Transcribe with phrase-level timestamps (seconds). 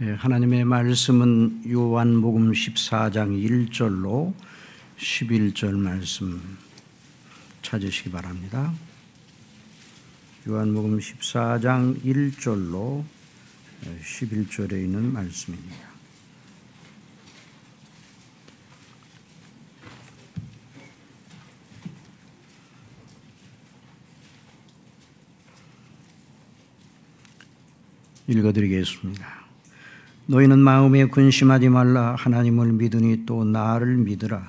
[0.00, 3.34] 예, 하나님의 말씀은 요한복음 14장
[3.68, 4.32] 1절로
[4.96, 6.56] 11절 말씀
[7.62, 8.72] 찾으시기 바랍니다.
[10.46, 13.02] 요한복음 14장 1절로
[14.00, 15.88] 11절에 있는 말씀입니다.
[28.28, 29.47] 읽어드리겠습니다.
[30.30, 32.14] 너희는 마음에 근심하지 말라.
[32.18, 34.42] 하나님을 믿으니 또 나를 믿으라.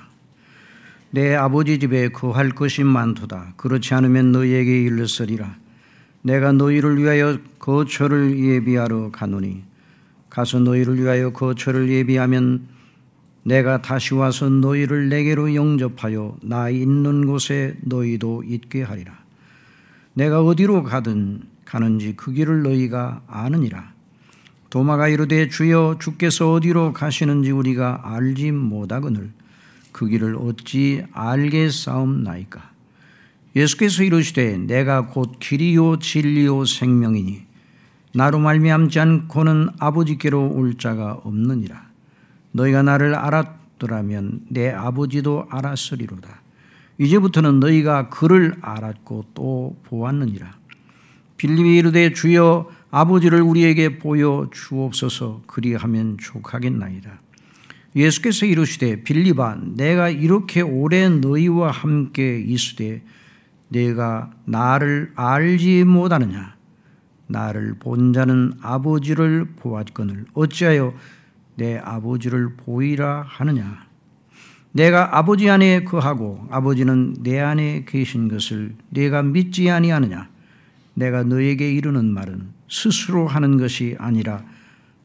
[1.10, 3.54] 내 아버지 집에 거할 것이 많도다.
[3.56, 5.56] 그렇지 않으면 너희에게 일렀으리라.
[6.20, 9.62] 내가 너희를 위하여 거처를 예비하러 가노니
[10.28, 12.68] 가서 너희를 위하여 거처를 예비하면
[13.42, 19.14] 내가 다시 와서 너희를 내게로 영접하여 나 있는 곳에 너희도 있게 하리라.
[20.12, 23.94] 내가 어디로 가든 가는지 그 길을 너희가 아느니라
[24.70, 29.30] 도마가 이르되 주여 주께서 어디로 가시는지 우리가 알지 못하거늘
[29.92, 32.70] 그 길을 어찌 알겠사옵나이까?
[33.56, 37.42] 예수께서 이르시되 내가 곧 길이요 진리요 생명이니
[38.14, 41.90] 나로 말미암지 않고는 아버지께로 올 자가 없느니라.
[42.52, 46.42] 너희가 나를 알았더라면 내 아버지도 알았으리로다.
[46.98, 50.52] 이제부터는 너희가 그를 알았고 또 보았느니라.
[51.36, 57.20] 빌립이 이르되 주여 아버지를 우리에게 보여 주옵소서 그리하면 족하겠나이다.
[57.94, 63.02] 예수께서 이르시되 빌리바 내가 이렇게 오래 너희와 함께 있으되
[63.68, 66.56] 내가 나를 알지 못하느냐?
[67.26, 70.94] 나를 본 자는 아버지를 보았거늘 어찌하여
[71.56, 73.86] 내 아버지를 보이라 하느냐?
[74.72, 80.28] 내가 아버지 안에 거하고 아버지는 내 안에 계신 것을 내가 믿지 아니하느냐?
[80.94, 84.42] 내가 너에게 이르는 말은 스스로 하는 것이 아니라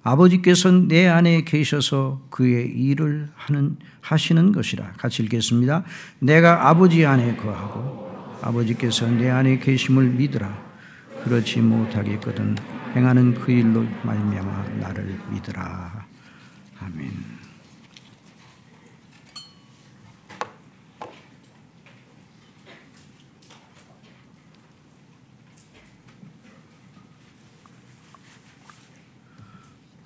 [0.03, 4.93] 아버지께서 내 안에 계셔서 그의 일을 하는 하시는 것이라.
[4.93, 5.83] 같이 읽겠습니다.
[6.19, 10.63] 내가 아버지 안에 거하고 아버지께서 내 안에 계심을 믿으라.
[11.23, 12.55] 그렇지 못하겠거든
[12.95, 16.05] 행하는 그 일로 말미암아 나를 믿으라.
[16.81, 17.34] 아멘.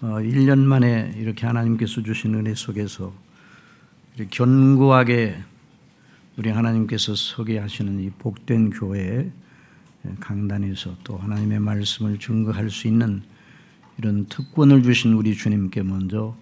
[0.02, 3.14] 1년 만에 이렇게 하나님께서 주신 은혜 속에서
[4.30, 5.38] 견고하게
[6.38, 9.30] 우리 하나님께서 서게 하시는 이 복된 교회
[10.22, 13.24] 강단에서 또 하나님의 말씀을 증거할 수 있는
[13.98, 16.36] 이런 특권을 주신 우리 주님께 먼저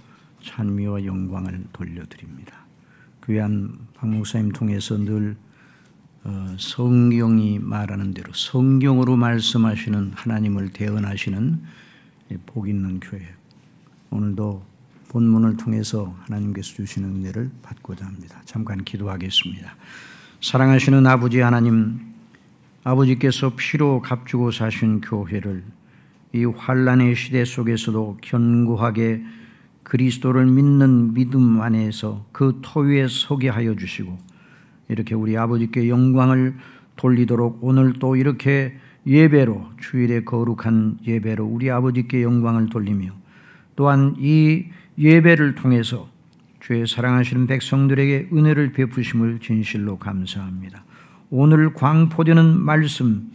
[0.44, 2.66] 찬미와 영광을 돌려드립니다.
[3.26, 5.36] 귀한 박 목사님 통해서 늘
[6.24, 11.62] 어, 성경이 말하는 대로 성경으로 말씀하시는 하나님을 대언하시는
[12.46, 13.37] 복 있는 교회
[14.12, 14.64] 오늘도
[15.10, 18.42] 본문을 통해서 하나님께서 주시는 은혜를 받고자 합니다.
[18.46, 19.76] 잠깐 기도하겠습니다.
[20.42, 22.00] 사랑하시는 아버지 하나님,
[22.84, 25.64] 아버지께서 피로 값주고 사신 교회를
[26.34, 29.24] 이 환란의 시대 속에서도 견고하게
[29.84, 34.18] 그리스도를 믿는 믿음 안에서 그 토위에 서게 하여 주시고
[34.90, 36.56] 이렇게 우리 아버지께 영광을
[36.98, 43.12] 돌리도록 오늘 또 이렇게 예배로 주일의 거룩한 예배로 우리 아버지께 영광을 돌리며
[43.78, 44.66] 또한 이
[44.98, 46.10] 예배를 통해서
[46.60, 50.84] 주의 사랑하시는 백성들에게 은혜를 베푸심을 진실로 감사합니다.
[51.30, 53.30] 오늘 광포되는 말씀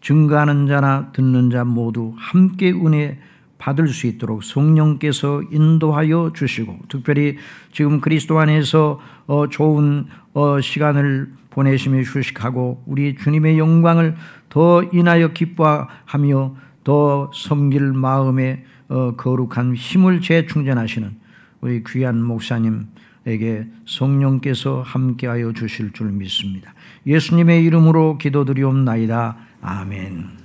[0.00, 3.18] 증가하는 자나 듣는 자 모두 함께 은혜
[3.58, 7.36] 받을 수 있도록 성령께서 인도하여 주시고 특별히
[7.72, 14.16] 지금 그리스도 안에서 어, 좋은 어, 시간을 보내시며 휴식하고 우리 주님의 영광을
[14.50, 21.16] 더 인하여 기뻐하며 더 섬길 마음에 어, 거룩한 힘을 재충전하시는
[21.60, 26.74] 우리 귀한 목사님에게 성령께서 함께하여 주실 줄 믿습니다.
[27.06, 29.36] 예수님의 이름으로 기도드리옵나이다.
[29.62, 30.44] 아멘.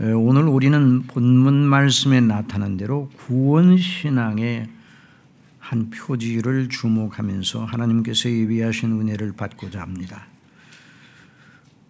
[0.00, 4.68] 오늘 우리는 본문 말씀에 나타난 대로 구원 신앙의
[5.58, 10.26] 한 표지를 주목하면서 하나님께서 예비하신 은혜를 받고자 합니다.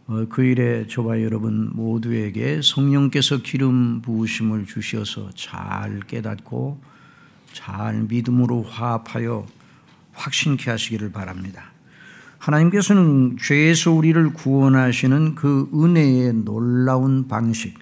[0.07, 6.81] 어, 그 일에 저와 여러분 모두에게 성령께서 기름 부으심을 주셔서 잘 깨닫고
[7.53, 9.47] 잘 믿음으로 화합하여
[10.13, 11.71] 확신케 하시기를 바랍니다.
[12.39, 17.79] 하나님께서는 죄에서 우리를 구원하시는 그 은혜의 놀라운 방식,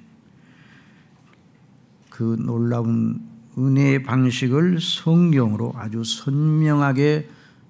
[2.10, 3.20] 그 놀라운
[3.56, 7.28] 은혜의 방식을 성경으로 아주 선명하게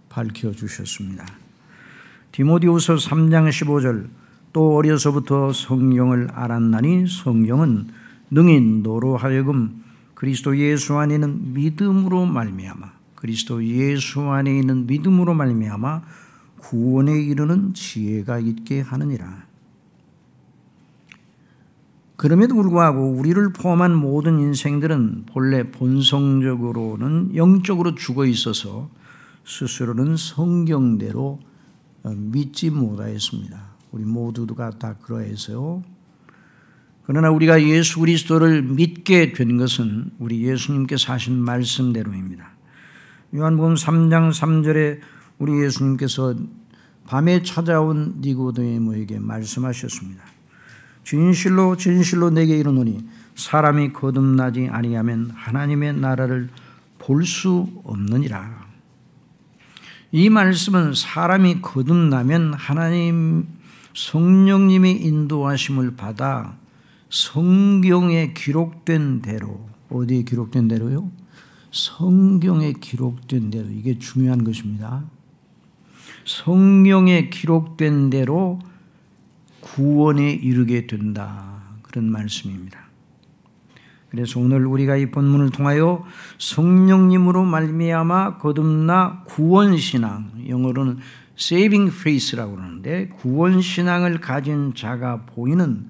[0.08, 1.24] 밝혀 주셨습니다.
[2.32, 4.19] 디모디후서 3장 15절
[4.52, 7.88] 또 어려서부터 성경을 알았나니 성경은
[8.30, 16.02] 능히 너로 하여금 그리스도 예수 안에 있는 믿음으로 말미암아 그리스도 예수 안에 있는 믿음으로 말미암아
[16.58, 19.44] 구원에 이르는 지혜가 있게 하느니라.
[22.16, 28.90] 그럼에도 불구하고 우리를 포함한 모든 인생들은 본래 본성적으로는 영적으로 죽어 있어서
[29.46, 31.40] 스스로는 성경대로
[32.04, 33.69] 믿지 못하였습니다.
[33.90, 35.82] 우리 모두가 다 그러해서요.
[37.04, 42.50] 그러나 우리가 예수 그리스도를 믿게 된 것은 우리 예수님께서 하신 말씀대로입니다.
[43.34, 45.00] 요한복음 3장 3절에
[45.38, 46.34] 우리 예수님께서
[47.06, 50.22] 밤에 찾아온 니고데모에게 말씀하셨습니다.
[51.02, 53.04] 진실로 진실로 내게 이르노니
[53.34, 56.48] 사람이 거듭나지 아니하면 하나님의 나라를
[56.98, 58.60] 볼 수 없느니라.
[60.12, 63.46] 이 말씀은 사람이 거듭나면 하나님
[63.94, 66.56] 성령님의 인도하심을 받아
[67.08, 71.10] 성경에 기록된 대로 어디에 기록된 대로요?
[71.72, 75.04] 성경에 기록된 대로 이게 중요한 것입니다.
[76.24, 78.60] 성경에 기록된 대로
[79.60, 81.62] 구원에 이르게 된다.
[81.82, 82.90] 그런 말씀입니다.
[84.10, 86.04] 그래서 오늘 우리가 이 본문을 통하여
[86.38, 90.98] 성령님으로 말미암아 거듭나 구원 신앙 영어로는
[91.40, 95.86] saving faith라고 그러는데 구원 신앙을 가진 자가 보이는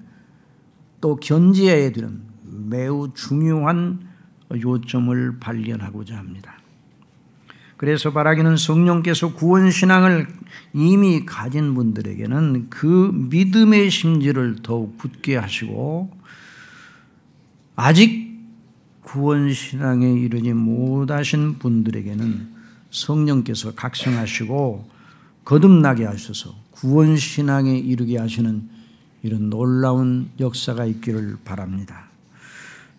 [1.01, 4.07] 또 견지해야 되는 매우 중요한
[4.53, 6.57] 요점을 발견하고자 합니다.
[7.77, 10.27] 그래서 바라기는 성령께서 구원 신앙을
[10.73, 16.11] 이미 가진 분들에게는 그 믿음의 심지를 더욱 굳게 하시고
[17.75, 18.39] 아직
[19.01, 22.51] 구원 신앙에 이르지 못하신 분들에게는
[22.91, 24.90] 성령께서 각성하시고
[25.43, 28.69] 거듭나게 하셔서 구원 신앙에 이르게 하시는
[29.23, 32.07] 이런 놀라운 역사가 있기를 바랍니다.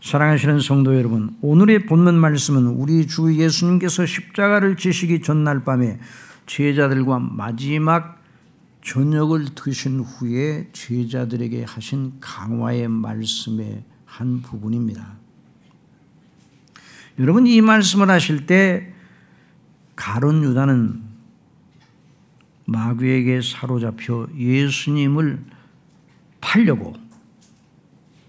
[0.01, 6.01] 사랑하시는 성도 여러분, 오늘의 본문 말씀은 우리 주 예수님께서 십자가를 지시기 전날 밤에
[6.47, 8.21] 제자들과 마지막
[8.85, 15.15] 저녁을 드신 후에 제자들에게 하신 강화의 말씀의 한 부분입니다.
[17.19, 18.93] 여러분 이 말씀을 하실 때
[19.95, 21.12] 가론 유다는
[22.73, 25.45] 마귀에게 사로잡혀 예수님을
[26.41, 26.95] 팔려고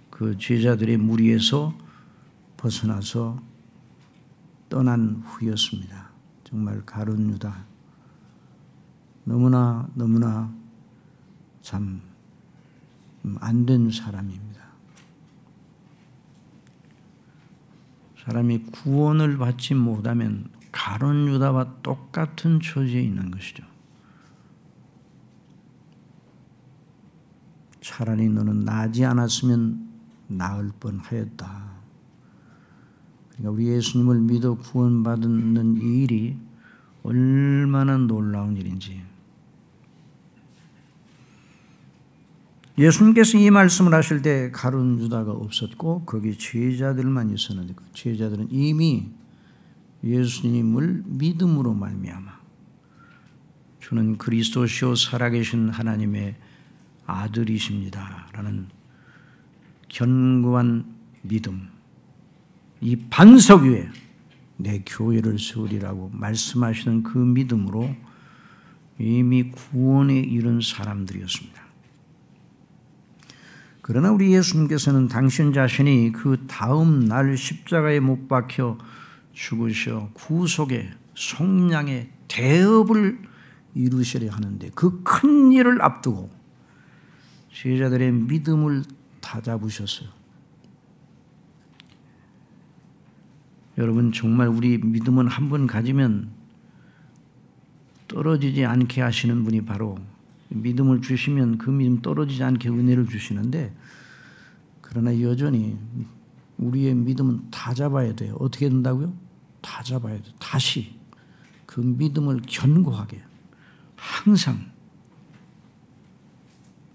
[0.10, 1.74] 그 제자들의 무리에서
[2.58, 3.42] 벗어나서
[4.70, 6.10] 떠난 후였습니다.
[6.44, 7.66] 정말 가론 유다.
[9.26, 10.54] 너무나 너무나
[11.62, 12.02] 참
[13.40, 14.62] 안 된 사람입니다.
[18.26, 23.64] 사람이 구원을 받지 못하면 가론 유다와 똑같은 처지에 있는 것이죠.
[27.84, 29.90] 차라리 너는 나지 않았으면
[30.28, 31.74] 나을 뻔하였다.
[33.32, 36.38] 그러니까 우리 예수님을 믿어 구원받는 이 일이
[37.04, 39.02] 얼마나 놀라운 일인지.
[42.78, 49.12] 예수님께서 이 말씀을 하실 때 가룟 유다가 없었고 거기 제자들만 있었는데 그 제자들은 이미
[50.04, 52.32] 예수님을 믿음으로 말미암아
[53.80, 56.36] 주는 그리스도시요 살아계신 하나님의
[57.06, 58.68] 아들이십니다 라는
[59.90, 60.86] 견고한
[61.22, 61.70] 믿음,
[62.82, 63.88] 이 반석 위에
[64.58, 67.96] 내 교회를 세우리라고 말씀하시는 그 믿음으로
[69.00, 71.64] 이미 구원에 이른 사람들이었습니다.
[73.82, 78.78] 그러나 우리 예수님께서는 당신 자신이 그 다음 날 십자가에 못 박혀
[79.34, 83.20] 죽으셔 구속의 속량의 대업을
[83.76, 86.43] 이루시려 하는데 그 큰 일을 앞두고
[87.54, 88.84] 제자들의 믿음을
[89.22, 90.10] 다 잡으셨어요.
[93.78, 96.32] 여러분 정말 우리 믿음은 한 번 가지면
[98.08, 99.98] 떨어지지 않게 하시는 분이 바로
[100.50, 103.74] 믿음을 주시면 그 믿음 떨어지지 않게 은혜를 주시는데
[104.82, 105.78] 그러나 여전히
[106.58, 108.36] 우리의 믿음은 다 잡아야 돼요.
[108.40, 109.12] 어떻게 된다고요?
[109.62, 110.24] 다 잡아야 돼.
[110.40, 111.00] 다시
[111.66, 113.24] 그 믿음을 견고하게
[113.96, 114.73] 항상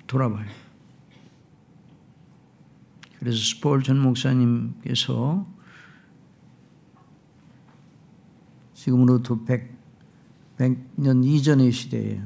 [0.08, 0.46] 돌아봐요.
[3.20, 5.46] 그래서 스폴 전 목사님께서
[8.74, 9.70] 지금으로부터 100,
[10.56, 12.20] 100 년 이전의 시대에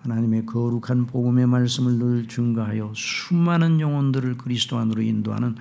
[0.00, 5.56] 하나님의 거룩한 복음의 말씀을 늘 증가하여 수많은 영혼들을 그리스도 안으로 인도하는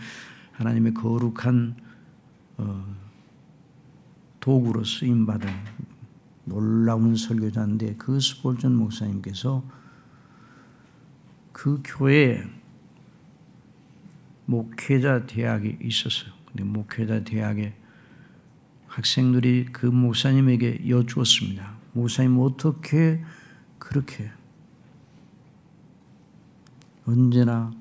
[0.52, 1.76] 하나님의 거룩한
[2.58, 2.96] 어,
[4.40, 5.50] 도구로 쓰임받은
[6.46, 9.64] 놀라운 설교자인데 그 스폴전 목사님께서
[11.54, 12.44] 그 교회에
[14.46, 16.34] 목회자 대학이 있었어요.
[16.48, 17.74] 근데 목회자 대학에
[18.88, 21.78] 학생들이 그 목사님에게 여쭈었습니다.
[21.94, 23.24] 목사님 어떻게
[23.80, 24.30] 그렇게
[27.06, 27.72] 언제나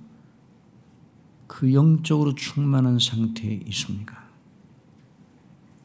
[1.47, 4.23] 그 영적으로 충만한 상태에 있습니까?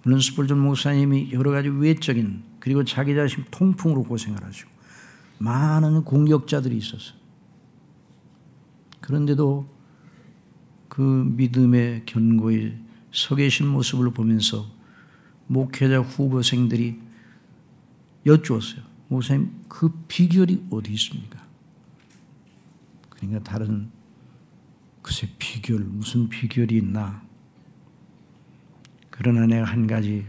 [0.04, 4.70] 물론 스폴전 목사님이 여러 가지 외적인 그리고 자기 자신 통풍으로 고생을 하시고
[5.40, 7.17] 많은 공격자들이 있었어요.
[9.08, 9.66] 그런데도
[10.90, 12.78] 그 믿음의 견고히
[13.10, 14.70] 서 계신 모습을 보면서
[15.48, 17.00] 목회자 후보생들이
[18.26, 18.82] 여쭈었어요.
[19.08, 21.42] 목사님, 그 비결이 어디 있습니까?
[23.10, 23.90] 그러니까 다른
[25.02, 27.24] 글쎄 비결 무슨 비결이 있나?
[29.10, 30.28] 그러나 내가 한 가지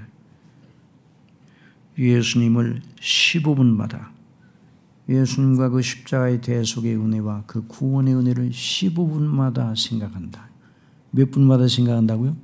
[1.99, 4.18] 예수님을 15분마다
[5.09, 10.49] 예수님과 그 십자가의 대속의 은혜와 그 구원의 은혜를 15분마다 생각한다.
[11.11, 12.37] 몇 분마다 생각한다고요?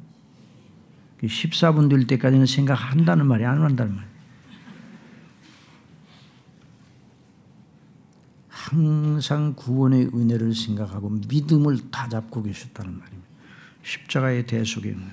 [1.22, 4.14] 14분 될 때까지는 생각한다는 말이 안 한다는 말.
[8.48, 13.28] 항상 구원의 은혜를 생각하고 믿음을 다 잡고 계셨다는 말입니다.
[13.82, 15.06] 십자가의 대속의 은혜.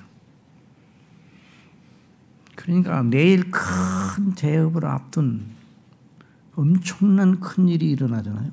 [2.56, 5.61] 그러니까 내일 큰 대업을 앞둔
[6.54, 8.50] 엄청난 큰 일이 일어나잖아요.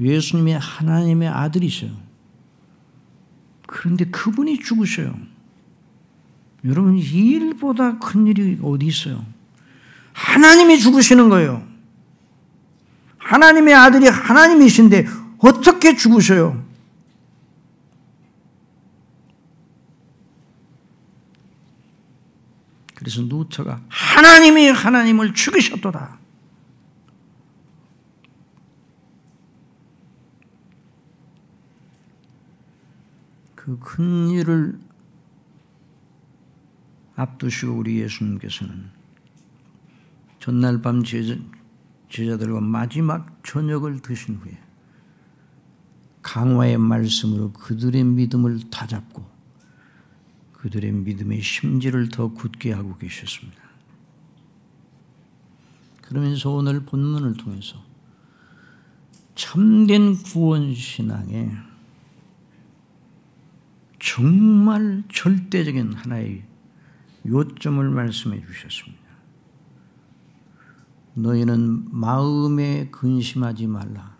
[0.00, 1.90] 예수님이 하나님의 아들이셔요.
[3.66, 5.14] 그런데 그분이 죽으셔요.
[6.64, 9.24] 여러분, 이 일보다 큰 일이 어디 있어요?
[10.12, 11.66] 하나님이 죽으시는 거예요.
[13.18, 15.06] 하나님의 아들이 하나님이신데
[15.38, 16.64] 어떻게 죽으셔요?
[22.94, 26.17] 그래서 누처가 하나님이 하나님을 죽이셨도다.
[33.68, 34.80] 그 큰 일을
[37.16, 38.88] 앞두시고 우리 예수님께서는
[40.40, 41.36] 전날 밤 제자,
[42.08, 44.58] 제자들과 마지막 저녁을 드신 후에
[46.22, 49.28] 강화의 말씀으로 그들의 믿음을 다잡고
[50.54, 53.60] 그들의 믿음의 심지를 더 굳게 하고 계셨습니다.
[56.00, 57.84] 그러면서 오늘 본문을 통해서
[59.34, 61.67] 참된 구원 신앙에
[63.98, 66.44] 정말 절대적인 하나의
[67.26, 69.08] 요점을 말씀해 주셨습니다.
[71.14, 74.16] 너희는 마음에 근심하지 말라.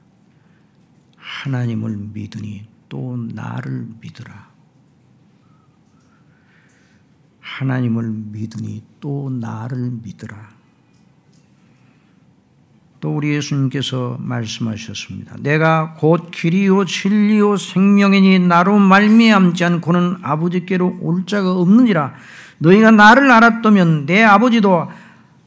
[1.17, 4.49] 하나님을 믿으니 또 나를 믿으라.
[7.41, 10.58] 하나님을 믿으니 또 나를 믿으라.
[13.01, 15.37] 또 우리 예수님께서 말씀하셨습니다.
[15.41, 22.15] 내가 곧 길이요 진리요 생명이니 나로 말미암지 않고는 아버지께로 올 자가 없느니라.
[22.59, 24.89] 너희가 나를 알았다면 내 아버지도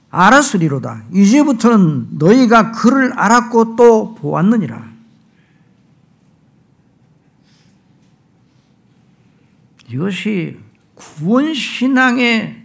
[0.09, 1.03] 알았으리로다.
[1.13, 4.89] 이제부터는 너희가 그를 알았고 또 보았느니라.
[9.89, 10.57] 이것이
[10.95, 12.61] 구원 신앙의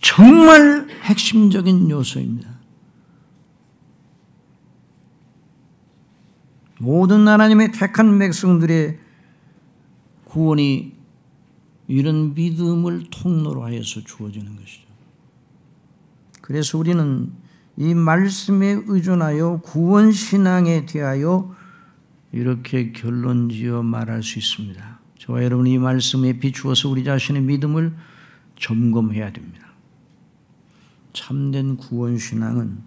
[0.00, 2.51] 정말 핵심적인 요소입니다.
[6.82, 8.98] 모든 하나님의 택한 백성들의
[10.24, 10.96] 구원이
[11.86, 14.88] 이런 믿음을 통로로 하여서 주어지는 것이죠.
[16.40, 17.30] 그래서 우리는
[17.76, 21.54] 이 말씀에 의존하여 구원 신앙에 대하여
[22.32, 24.98] 이렇게 결론지어 말할 수 있습니다.
[25.18, 27.94] 저와 여러분 이 말씀에 비추어서 우리 자신의 믿음을
[28.58, 29.68] 점검해야 됩니다.
[31.12, 32.78] 참된 구원 신앙은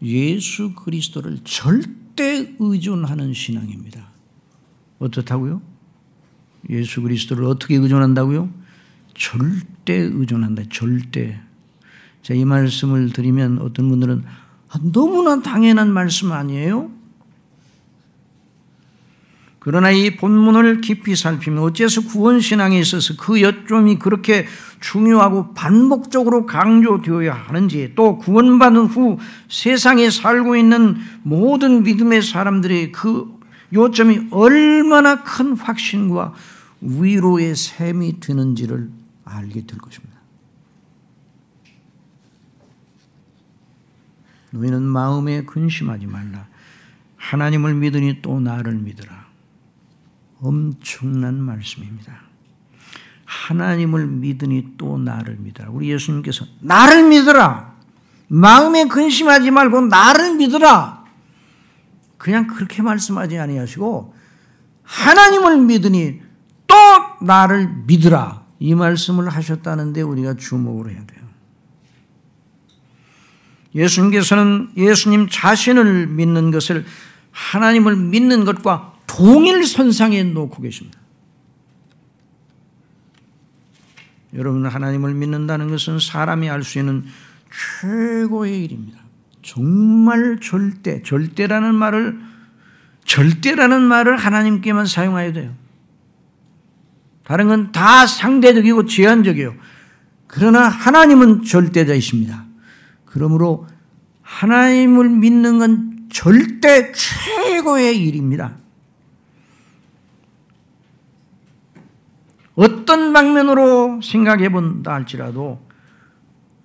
[0.00, 4.08] 예수 그리스도를 절대 의존하는 신앙입니다.
[4.98, 5.60] 어떻다고요?
[6.70, 8.48] 예수 그리스도를 어떻게 의존한다고요?
[9.14, 10.64] 절대 의존한다.
[10.70, 11.40] 절대.
[12.22, 14.24] 자, 이 말씀을 드리면 어떤 분들은
[14.68, 16.90] 아, 너무나 당연한 말씀 아니에요?
[19.64, 24.46] 그러나 이 본문을 깊이 살피면 어째서 구원신앙에 있어서 그 여점이 그렇게
[24.80, 29.18] 중요하고 반복적으로 강조되어야 하는지 또 구원받은 후
[29.48, 33.38] 세상에 살고 있는 모든 믿음의 사람들의 그
[33.72, 36.34] 요점이 얼마나 큰 확신과
[36.82, 38.90] 위로의 셈이 되는지를
[39.24, 40.14] 알게 될 것입니다.
[44.50, 46.46] 너희는 마음에 근심하지 말라.
[47.16, 49.23] 하나님을 믿으니 또 나를 믿으라.
[50.44, 52.20] 엄청난 말씀입니다.
[53.24, 55.70] 하나님을 믿으니 또 나를 믿으라.
[55.70, 57.74] 우리 예수님께서 나를 믿으라.
[58.28, 61.04] 마음에 근심하지 말고 나를 믿으라.
[62.18, 64.14] 그냥 그렇게 말씀하지 아니하시고
[64.82, 66.20] 하나님을 믿으니
[66.66, 66.76] 또
[67.22, 71.24] 나를 믿으라 이 말씀을 하셨다는데 우리가 주목을 해야 돼요.
[73.74, 76.84] 예수님께서는 예수님 자신을 믿는 것을
[77.32, 80.98] 하나님을 믿는 것과 동일 선상에 놓고 계십니다.
[84.34, 87.04] 여러분 하나님을 믿는다는 것은 사람이 알 수 있는
[87.80, 88.98] 최고의 일입니다.
[89.42, 92.18] 정말 절대, 절대라는 말을
[93.04, 95.54] 절대라는 말을 하나님께만 사용해야 돼요.
[97.22, 99.54] 다른 건 다 상대적이고 제한적이에요.
[100.26, 102.44] 그러나 하나님은 절대자이십니다.
[103.04, 103.68] 그러므로
[104.22, 108.56] 하나님을 믿는 건 절대 최고의 일입니다.
[112.54, 115.60] 어떤 방면으로 생각해 본다 할지라도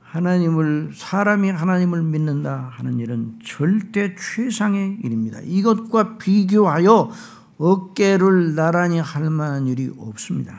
[0.01, 5.39] 하나님을 사람이 하나님을 믿는다 하는 일은 절대 최상의 일입니다.
[5.43, 7.11] 이것과 비교하여
[7.57, 10.55] 어깨를 나란히 할 만한 일이 없습니다.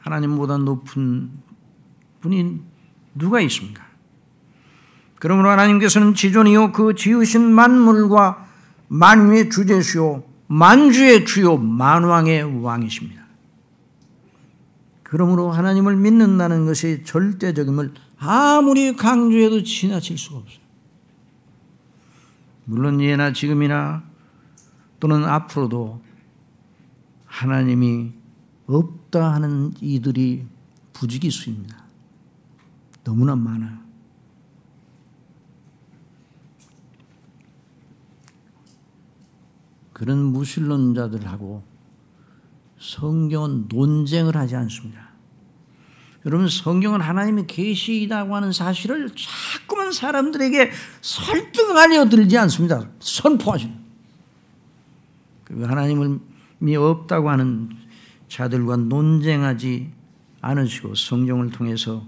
[0.00, 1.30] 하나님보다 높은
[2.20, 2.60] 분이
[3.14, 3.84] 누가 있습니까?
[5.18, 8.46] 그러므로 하나님께서는 지존이요 그 지으신 만물과
[8.88, 13.19] 만유의 주제시요 만주의 주요 만왕의 왕이십니다.
[15.10, 20.60] 그러므로 하나님을 믿는다는 것이 절대적임을 아무리 강조해도 지나칠 수가 없어요.
[22.64, 24.04] 물론 예나 지금이나
[25.00, 26.00] 또는 앞으로도
[27.24, 28.12] 하나님이
[28.66, 30.46] 없다 하는 이들이
[30.92, 31.76] 부지기수입니다.
[33.02, 33.78] 너무나 많아요.
[39.92, 41.64] 그런 무신론자들하고
[42.78, 44.99] 성경은 논쟁을 하지 않습니다.
[46.26, 52.88] 여러분 성경은 하나님의 계시이다고 하는 사실을 자꾸만 사람들에게 설득하려 들지 않습니다.
[53.00, 53.80] 선포하십니다.
[55.62, 57.70] 하나님이 없다고 하는
[58.28, 59.90] 자들과 논쟁하지
[60.42, 62.04] 않으시고 성경을 통해서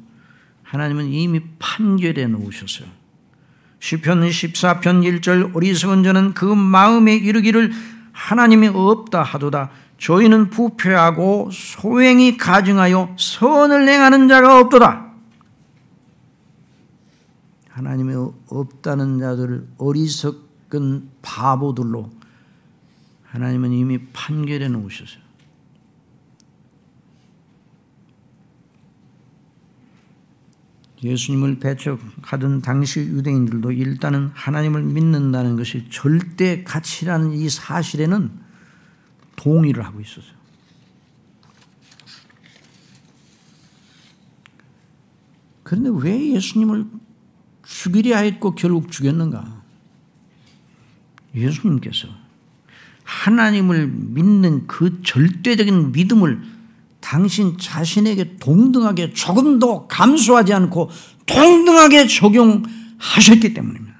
[0.62, 2.88] 하나님은 이미 판결해 놓으셨어요.
[3.80, 7.72] 시편 14편 1절 어리석은 자는 그 마음에 이르기를
[8.12, 9.70] 하나님이 없다 하도다
[10.02, 15.12] 저희는 부패하고 소행이 가증하여 선을 행하는 자가 없도다.
[17.68, 18.14] 하나님이
[18.48, 22.10] 없다는 자들을 어리석은 바보들로
[23.26, 25.22] 하나님은 이미 판결해 놓으셨어요.
[31.04, 38.41] 예수님을 배척하던 당시 유대인들도 일단은 하나님을 믿는다는 것이 절대 가치라는 이 사실에는
[39.42, 40.40] 동의를 하고 있었어요.
[45.64, 46.86] 그런데 왜 예수님을
[47.66, 49.62] 죽이려 했고 결국 죽였는가?
[51.34, 52.08] 예수님께서
[53.02, 56.42] 하나님을 믿는 그 절대적인 믿음을
[57.00, 60.90] 당신 자신에게 동등하게 조금도 감수하지 않고
[61.26, 63.92] 동등하게 적용하셨기 때문입니다.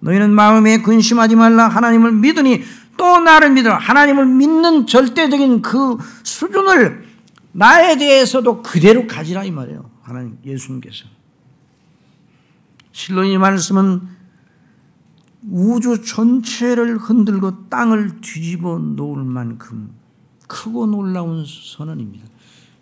[0.00, 2.62] 너희는 마음에 근심하지 말라 하나님을 믿으니
[2.96, 7.04] 또 나를 믿어 하나님을 믿는 절대적인 그 수준을
[7.52, 9.90] 나에 대해서도 그대로 가지라 이 말이에요.
[10.02, 11.04] 하나님 예수님께서.
[12.92, 14.02] 실로 이 말씀은
[15.50, 19.94] 우주 전체를 흔들고 땅을 뒤집어 놓을 만큼
[20.46, 22.26] 크고 놀라운 선언입니다.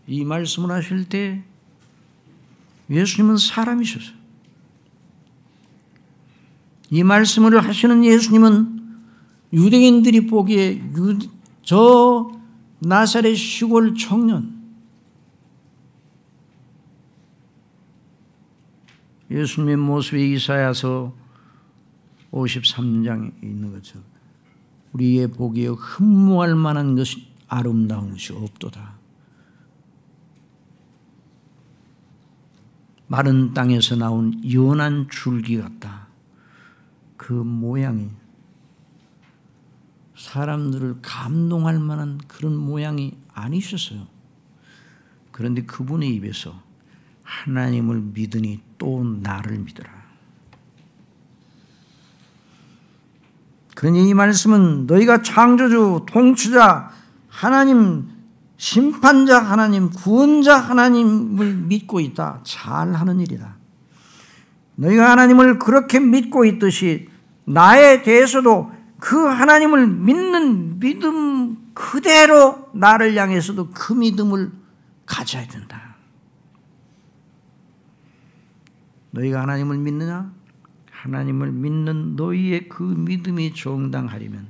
[0.06, 1.42] 이 말씀을 하실 때
[2.90, 4.22] 예수님은 사람이셨어요.
[6.90, 8.81] 이 말씀을 하시는 예수님은
[9.52, 11.18] 유대인들이 보기에 유,
[11.62, 12.32] 저
[12.80, 14.62] 나사렛 시골 청년
[19.30, 21.14] 예수님의 모습이 이사야서
[22.32, 24.04] 53장에 있는 것처럼
[24.92, 28.94] 우리의 보기에 흠모할 만한 것이 아름다운 것이 없도다.
[33.06, 36.08] 마른 땅에서 나온 연한 줄기 같다.
[37.16, 38.08] 그 모양이
[40.22, 44.06] 사람들을 감동할 만한 그런 모양이 아니셨어요.
[45.32, 46.54] 그런데 그분의 입에서
[47.24, 49.90] 하나님을 믿으니 또 나를 믿어라.
[53.74, 56.92] 그러니 이 말씀은 너희가 창조주, 통치자,
[57.28, 58.08] 하나님,
[58.58, 62.40] 심판자 하나님, 구원자 하나님을 믿고 있다.
[62.44, 63.56] 잘 하는 일이다.
[64.76, 67.08] 너희가 하나님을 그렇게 믿고 있듯이
[67.44, 74.52] 나에 대해서도 그 하나님을 믿는 믿음 그대로 나를 향해서도 그 믿음을
[75.06, 75.96] 가져야 된다.
[79.10, 80.30] 너희가 하나님을 믿느냐?
[80.92, 84.46] 하나님을 믿는 너희의 그 믿음이 정당하려면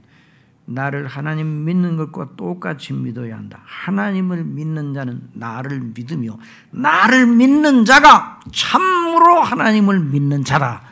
[0.67, 3.63] 나를 하나님 믿는 것과 똑같이 믿어야 한다.
[3.65, 6.37] 하나님을 믿는 자는 나를 믿으며
[6.73, 10.83] 나를 믿는 자가 참으로 하나님을 믿는 자라.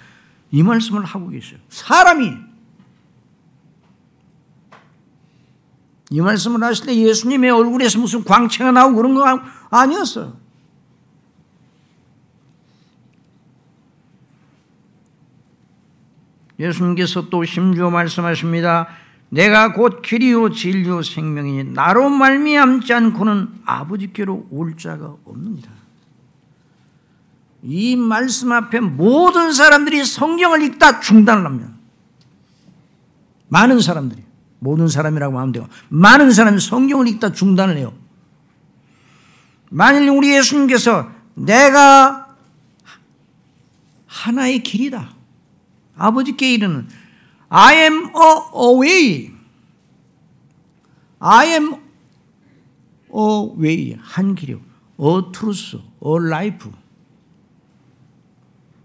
[0.51, 1.61] 이 말씀을 하고 계셔요.
[1.69, 2.49] 사람이
[6.11, 10.37] 이 말씀을 하실 때 예수님의 얼굴에서 무슨 광채가 나오고 그런 거 아니었어요.
[16.59, 18.89] 예수님께서 또 심주어 말씀하십니다.
[19.31, 25.71] 내가 곧 길이요 진리요 생명이니 나로 말미암지 않고는 아버지께로 올 자가 없느니라.
[27.63, 31.71] 이 말씀 앞에 모든 사람들이 성경을 읽다 중단을 합니다.
[33.49, 34.30] 많은 사람들이
[34.61, 35.69] 모든 사람이라고 하면 돼요.
[35.89, 37.93] 많은 사람이 성경을 읽다 중단을 해요.
[39.71, 42.37] 만일 우리 예수님께서 내가
[44.07, 45.15] 하나의 길이다.
[45.97, 46.89] 아버지께 이르는
[47.49, 49.35] I am a way.
[51.19, 51.75] I am
[53.15, 53.97] a way.
[54.01, 54.61] 한 길이요.
[55.01, 55.77] A truth.
[55.77, 56.71] A life.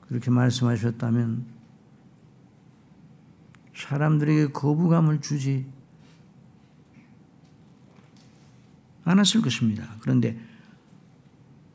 [0.08, 1.55] 그렇게 말씀하셨다면
[3.76, 5.66] 사람들에게 거부감을 주지
[9.04, 9.86] 않았을 것입니다.
[10.00, 10.38] 그런데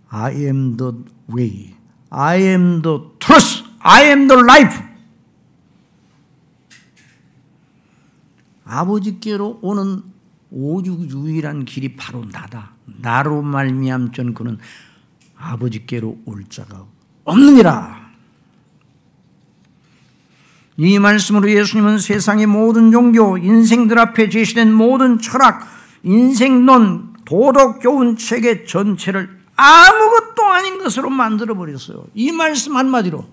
[0.09, 0.93] I am the
[1.33, 1.75] way.
[2.11, 3.65] I am the truth.
[3.81, 4.91] I am the life.
[8.65, 10.03] 아버지께로 오는
[10.51, 12.73] 오직 유일한 길이 바로 나다.
[12.85, 14.59] 나로 말미암전 그는
[15.37, 16.87] 아버지께로 올 자가
[17.25, 18.00] 없느니라.
[20.83, 25.69] 이 말씀으로 예수님은 세상의 모든 종교, 인생들 앞에 제시된 모든 철학,
[26.03, 32.07] 인생론, 도덕 교훈 체계 전체를 아무것도 아닌 것으로 만들어 버렸어요.
[32.15, 33.27] 이 말씀 한마디로.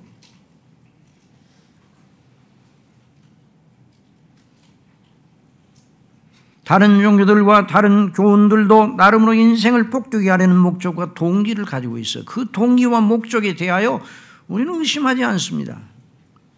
[6.66, 12.26] 다른 종교들과 다른 교훈들도 나름으로 인생을 복되게 하려는 목적과 동기를 가지고 있어요.
[12.26, 14.02] 그 동기와 목적에 대하여
[14.50, 15.80] 우리는 의심하지 않습니다.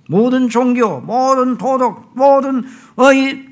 [0.09, 2.63] 모든 종교, 모든 도덕, 모든
[2.95, 3.45] 어이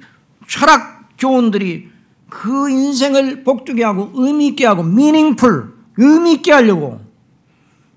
[0.48, 1.88] 철학 교훈들이
[2.30, 7.00] 그 인생을 복되게 하고 의미 있게 하고 미닝풀 의미 있게 하려고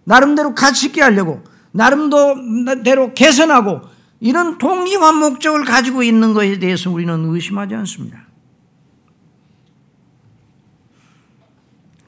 [0.05, 1.43] 나름대로 가치 있게 하려고
[1.73, 3.81] 나름대로 개선하고
[4.21, 8.27] 이런 동기와 목적을 가지고 있는 것에 대해서 우리는 의심하지 않습니다.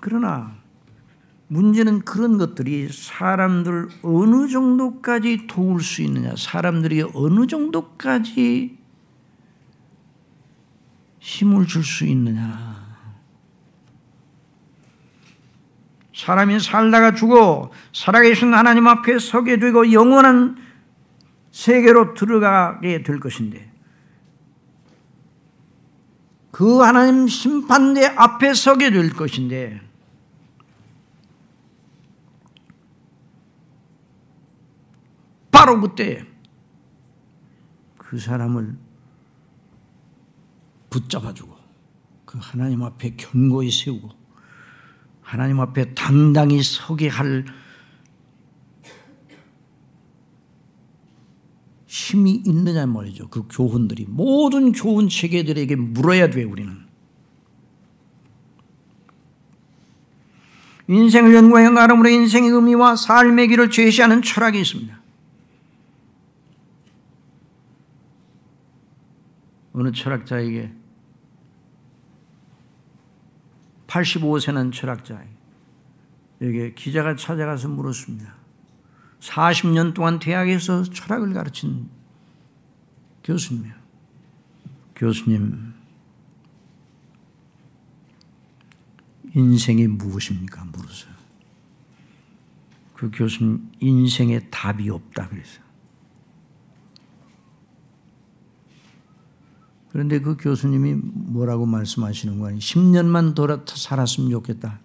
[0.00, 0.52] 그러나
[1.52, 8.78] 문제는 그런 것들이 사람들 어느 정도까지 도울 수 있느냐, 사람들이 어느 정도까지
[11.18, 12.80] 힘을 줄 수 있느냐.
[16.14, 20.56] 사람이 살다가 죽어 살아계신 하나님 앞에 서게 되고 영원한
[21.50, 23.72] 세계로 들어가게 될 것인데
[26.52, 29.91] 그 하나님 심판대 앞에 서게 될 것인데
[35.52, 36.26] 바로 그때
[37.96, 38.76] 그 사람을
[40.90, 41.56] 붙잡아주고
[42.24, 44.10] 그 하나님 앞에 견고히 세우고
[45.20, 47.44] 하나님 앞에 당당히 서게 할
[51.86, 53.28] 힘이 있느냐 말이죠.
[53.28, 56.82] 그 교훈들이 모든 교훈 체계들에게 물어야 돼 우리는.
[60.88, 65.01] 인생을 연구해 나름으로 인생의 의미와 삶의 길을 제시하는 철학이 있습니다.
[69.72, 70.72] 어느 철학자에게
[73.86, 78.34] 85세는 철학자에게 기자가 찾아가서 물었습니다.
[79.20, 81.88] 40년 동안 대학에서 철학을 가르친
[83.22, 83.74] 교수님이에요.
[84.96, 85.74] 교수님,
[89.34, 90.64] 인생이 무엇입니까?
[90.64, 91.12] 물었어요.
[92.94, 95.61] 그 교수님, 인생에 답이 없다 그랬어요.
[99.92, 104.80] 그런데 그 교수님이 뭐라고 말씀하시는 거아니 10년만 돌아 살았으면 좋겠다.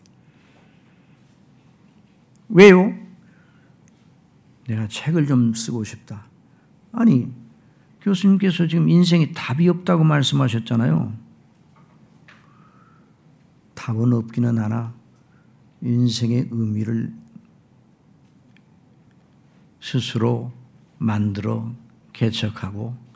[2.50, 2.94] 왜요?
[4.68, 6.26] 내가 책을 좀 쓰고 싶다.
[6.92, 7.32] 아니,
[8.02, 11.14] 교수님께서 지금 인생에 답이 없다고 말씀하셨잖아요.
[13.76, 14.94] 답은 없기는 하나
[15.82, 17.14] 인생의 의미를
[19.80, 20.52] 스스로
[20.98, 21.72] 만들어
[22.12, 23.07] 개척하고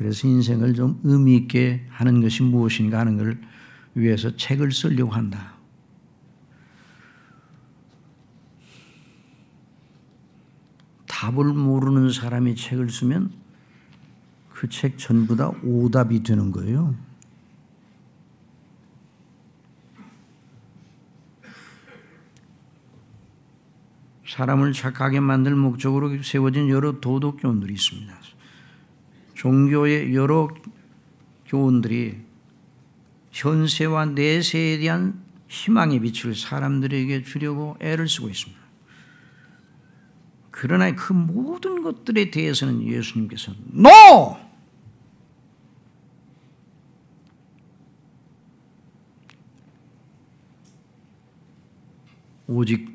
[0.00, 3.38] 그래서 인생을 좀 의미 있게 하는 것이 무엇인가 하는 것을
[3.92, 5.52] 위해서 책을 쓰려고 한다.
[11.06, 13.30] 답을 모르는 사람이 책을 쓰면
[14.48, 16.94] 그 책 전부 다 오답이 되는 거예요.
[24.26, 28.19] 사람을 착하게 만들 목적으로 세워진 여러 도덕 교훈들이 있습니다.
[29.40, 30.48] 종교의 여러
[31.46, 32.18] 교훈들이
[33.30, 38.60] 현세와 내세에 대한 희망의 빛을 사람들에게 주려고 애를 쓰고 있습니다.
[40.50, 44.36] 그러나 그 모든 것들에 대해서는 예수님께서 NO!
[52.46, 52.94] 오직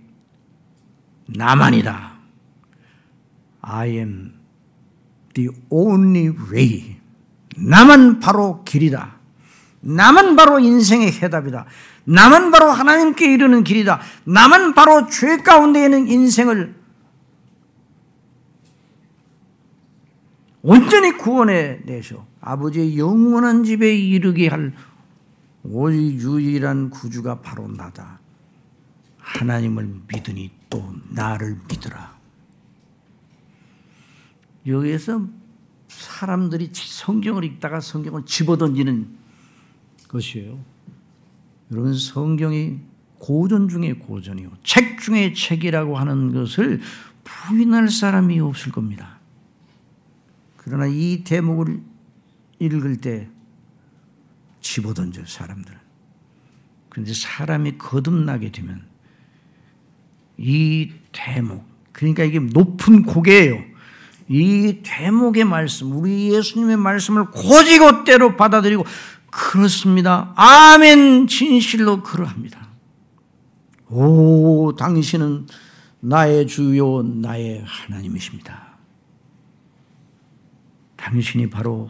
[1.26, 2.20] 나만이다.
[3.62, 4.45] I am
[5.36, 6.98] the only way.
[7.58, 9.16] 나만 바로 길이다.
[9.82, 11.66] 나만 바로 인생의 해답이다.
[12.06, 14.02] 나만 바로 하나님께 이르는 길이다.
[14.26, 16.76] 나만 바로 죄 가운데 있는 인생을
[20.64, 24.74] 온전히 구원해 내셔 아버지의 영원한 집에 이르게 할
[25.64, 28.20] 오직 유일한 구주가 바로 나다.
[29.20, 32.15] 하나님을 믿으니 또 나를 믿으라.
[34.68, 35.28] 여기에서
[35.88, 39.08] 사람들이 성경을 읽다가 성경을 집어던지는
[40.08, 40.60] 것이에요.
[41.72, 42.80] 여러분 성경이
[43.20, 44.52] 고전 중에 고전이요.
[44.64, 46.82] 책 중에 책이라고 하는 것을
[47.24, 49.20] 부인할 사람이 없을 겁니다.
[50.58, 51.82] 그러나 이 대목을
[52.60, 53.30] 읽을 때
[54.62, 55.78] 집어던져 사람들은.
[56.90, 58.86] 그런데 사람이 거듭나게 되면
[60.38, 63.75] 이 대목, 그러니까 이게 높은 고개예요.
[64.28, 68.86] 이 대목의 말씀, 우리 예수님의 말씀을 고지고대로 받아들이고
[69.30, 70.34] 그렇습니다.
[70.36, 71.28] 아멘.
[71.28, 72.68] 진실로 그러합니다.
[73.90, 75.48] 오, 당신은
[76.00, 78.66] 나의 주요, 나의 하나님이십니다.
[80.96, 81.90] 당신이 바로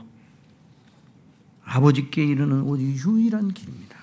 [1.63, 3.95] 아버지께 이르는 오직 유일한 길입니다.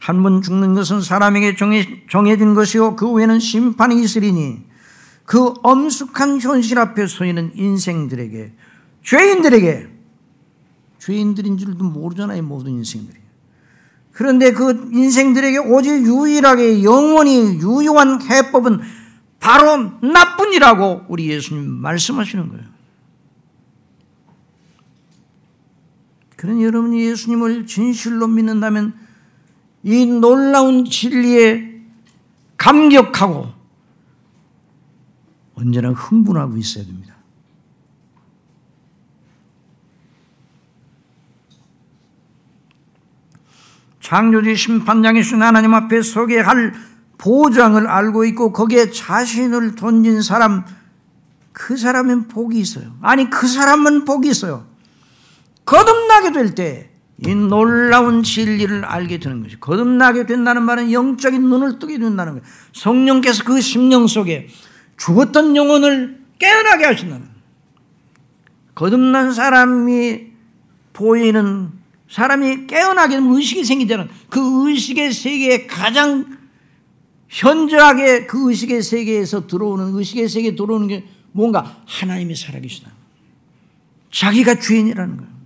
[0.00, 4.64] 한 번 죽는 것은 사람에게 정해진 것이요 그 후에는 심판이 있으리니
[5.28, 8.50] 그 엄숙한 현실 앞에 서 있는 인생들에게
[9.02, 9.88] 죄인들에게
[10.98, 13.18] 죄인들인 줄도 모르잖아요 모든 인생들이
[14.12, 18.80] 그런데 그 인생들에게 오직 유일하게 영원히 유효한 해법은
[19.38, 22.64] 바로 나뿐이라고 우리 예수님 말씀하시는 거예요.
[26.36, 28.94] 그런 여러분이 예수님을 진실로 믿는다면
[29.82, 31.82] 이 놀라운 진리에
[32.56, 33.57] 감격하고
[35.58, 37.14] 언제나 흥분하고 있어야 됩니다.
[44.00, 46.72] 창조주 심판장이신 하나님 앞에 서게 할
[47.18, 50.64] 보장을 알고 있고 거기에 자신을 던진 사람
[51.52, 52.96] 그 사람은 복이 있어요.
[53.02, 54.66] 아니 그 사람은 복이 있어요.
[55.64, 61.98] 거듭나게 될 때 이 놀라운 진리를 알게 되는 것이 거듭나게 된다는 말은 영적인 눈을 뜨게
[61.98, 62.46] 된다는 거예요.
[62.72, 64.48] 성령께서 그 심령 속에
[64.98, 67.28] 죽었던 영혼을 깨어나게 하신다는
[68.74, 70.26] 거듭난 사람이
[70.92, 71.70] 보이는
[72.10, 74.08] 사람이 깨어나게 되면 의식이 생기잖아요.
[74.28, 76.38] 그 의식의 세계에 가장
[77.28, 82.90] 현저하게 그 의식의 세계에서 들어오는 의식의 세계에 들어오는 게 뭔가 하나님이 살아계시다.
[84.10, 85.38] 자기가 주인이라는 거예요.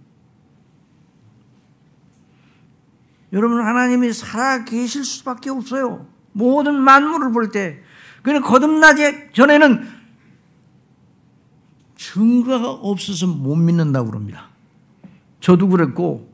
[3.32, 6.06] 여러분 하나님이 살아 계실 수밖에 없어요.
[6.32, 7.82] 모든 만물을 볼 때.
[8.22, 9.88] 그냥 거듭나기 전에는
[11.96, 14.48] 증거가 없어서 못 믿는다고 그럽니다.
[15.40, 16.32] 저도 그랬고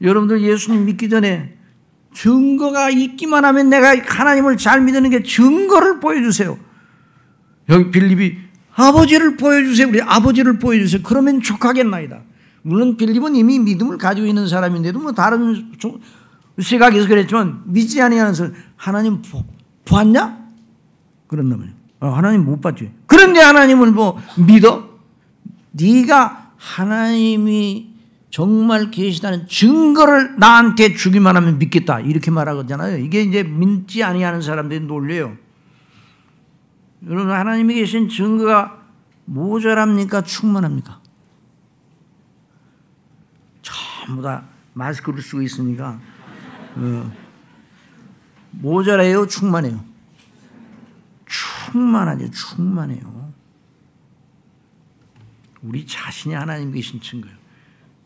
[0.00, 1.56] 여러분들 예수님 믿기 전에
[2.12, 6.58] 증거가 있기만 하면 내가 하나님을 잘 믿는 게 증거를 보여주세요.
[7.68, 8.36] 여기 빌립이
[8.74, 9.88] 아버지를 보여주세요.
[9.88, 11.02] 우리 아버지를 보여주세요.
[11.02, 12.22] 그러면 족하겠나이다.
[12.62, 15.72] 물론 빌립은 이미 믿음을 가지고 있는 사람인데도 뭐 다른
[16.58, 19.22] 시각에서 그랬지만 믿지 아니하면서 하나님
[19.84, 20.43] 보았냐?
[21.34, 22.92] 그런 놈을 어, 하나님 못 봤지.
[23.06, 24.88] 그런데 하나님을 뭐 믿어?
[25.72, 27.92] 네가 하나님이
[28.30, 32.98] 정말 계시다는 증거를 나한테 주기만 하면 믿겠다 이렇게 말하거든요.
[32.98, 35.36] 이게 이제 믿지 아니하는 사람들이 놀려요.
[37.08, 38.80] 여러분 하나님이 계신 증거가
[39.24, 40.22] 모자랍니까?
[40.22, 41.00] 충만합니까?
[43.62, 44.44] 전부 다
[44.74, 45.98] 마스크를 쓰고 있으니까
[46.76, 47.12] 어,
[48.52, 49.26] 모자라요?
[49.26, 49.93] 충만해요?
[51.72, 52.30] 충만하죠.
[52.30, 53.32] 충만해요.
[55.62, 57.36] 우리 자신이 하나님 계신 증거예요.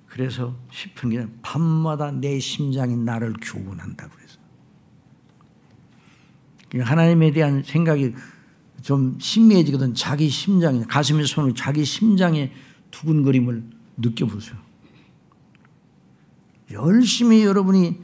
[0.07, 4.38] 그래서 싶은 게 밤마다 내 심장이 나를 교훈한다 그래서
[6.85, 8.14] 하나님에 대한 생각이
[8.83, 9.94] 좀 신미해지거든.
[9.94, 12.53] 자기 심장에 가슴에 손을 자기 심장에
[12.90, 13.64] 두근거림을
[13.97, 14.57] 느껴보세요.
[16.71, 18.01] 열심히 여러분이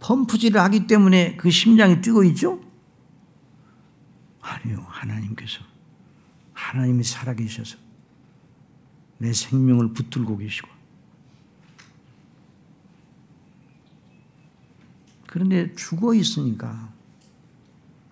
[0.00, 2.63] 펌프질을 하기 때문에 그 심장이 뛰고 있죠?
[4.44, 4.84] 아니요.
[4.88, 5.64] 하나님께서
[6.52, 7.78] 하나님이 살아계셔서
[9.18, 10.68] 내 생명을 붙들고 계시고
[15.26, 16.92] 그런데 죽어 있으니까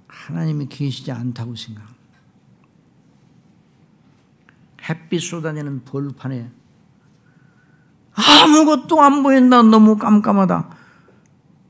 [0.08, 1.84] 하나님이 계시지 않다고 생각.
[4.88, 6.50] 햇빛 쏟아내는 벌판에
[8.14, 9.62] 아무것도 안 보인다.
[9.62, 10.76] 너무 깜깜하다.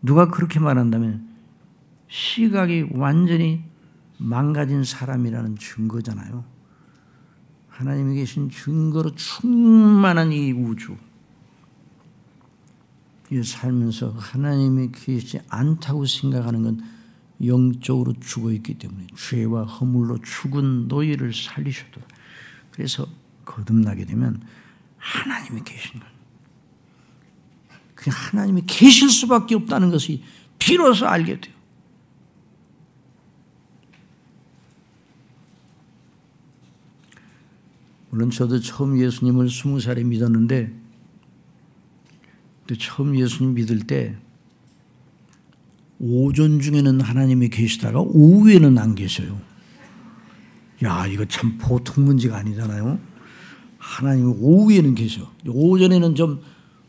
[0.03, 1.29] 누가 그렇게 말한다면
[2.09, 3.71] 시각이 완전히
[4.22, 6.44] 망가진 사람이라는 증거잖아요.
[7.68, 10.96] 하나님이 계신 증거로 충만한 이 우주.
[13.30, 16.82] 이 살면서 하나님이 계시지 않다고 생각하는 건
[17.44, 22.00] 영적으로 죽어 있기 때문에 죄와 허물로 죽은 너희를 살리셔도
[22.70, 23.06] 그래서
[23.44, 24.40] 거듭나게 되면
[24.98, 26.06] 하나님이 계신 것.
[27.94, 30.22] 그냥 하나님이 계실 수밖에 없다는 것이
[30.58, 31.54] 비로소 알게 돼요.
[38.12, 40.70] 물론 저도 처음 예수님을 스무 살에 믿었는데
[42.79, 44.14] 처음 예수님 믿을 때
[45.98, 49.40] 오전 중에는 하나님이 계시다가 오후에는 안 계셔요.
[50.85, 52.98] 야, 이거 참 보통 문제가 아니잖아요.
[53.79, 55.31] 하나님이 오후에는 계셔.
[55.46, 56.42] 오전에는 좀,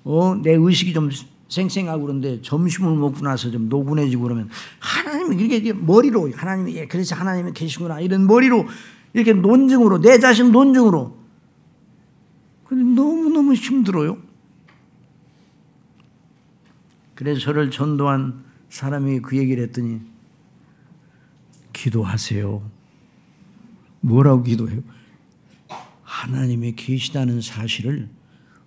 [0.04, 1.10] 어, 내 의식이 좀
[1.48, 7.54] 생생하고 그런데 점심을 먹고 나서 좀 노곤해지고 그러면 하나님이 이렇게 머리로 하나님이, 예, 그래서 하나님이
[7.54, 8.02] 계시구나.
[8.02, 8.66] 이런 머리로
[9.14, 11.18] 이렇게 논증으로, 내 자신 논증으로.
[12.66, 14.18] 근데 너무너무 힘들어요.
[17.16, 20.02] 그래서 저를 전도한 사람이 그 얘기를 했더니
[21.72, 22.70] 기도하세요.
[24.02, 24.82] 뭐라고 기도해요?
[26.04, 28.10] 하나님이 계시다는 사실을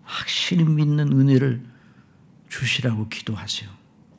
[0.04, 1.64] 확실히 믿는 은혜를
[2.48, 3.75] 주시라고 기도하세요.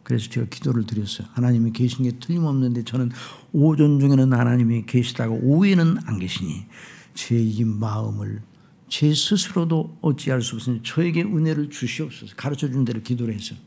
[0.07, 1.27] 그래서 제가 기도를 드렸어요.
[1.33, 3.11] 하나님이 계신 게 틀림없는데 저는
[3.51, 6.65] 오전 중에는 하나님이 계시다가 오후에는 안 계시니
[7.13, 8.41] 제 이 마음을
[8.87, 13.59] 제 스스로도 어찌할 수 없으니 저에게 은혜를 주시옵소서 가르쳐 준 대로 기도를 했어요.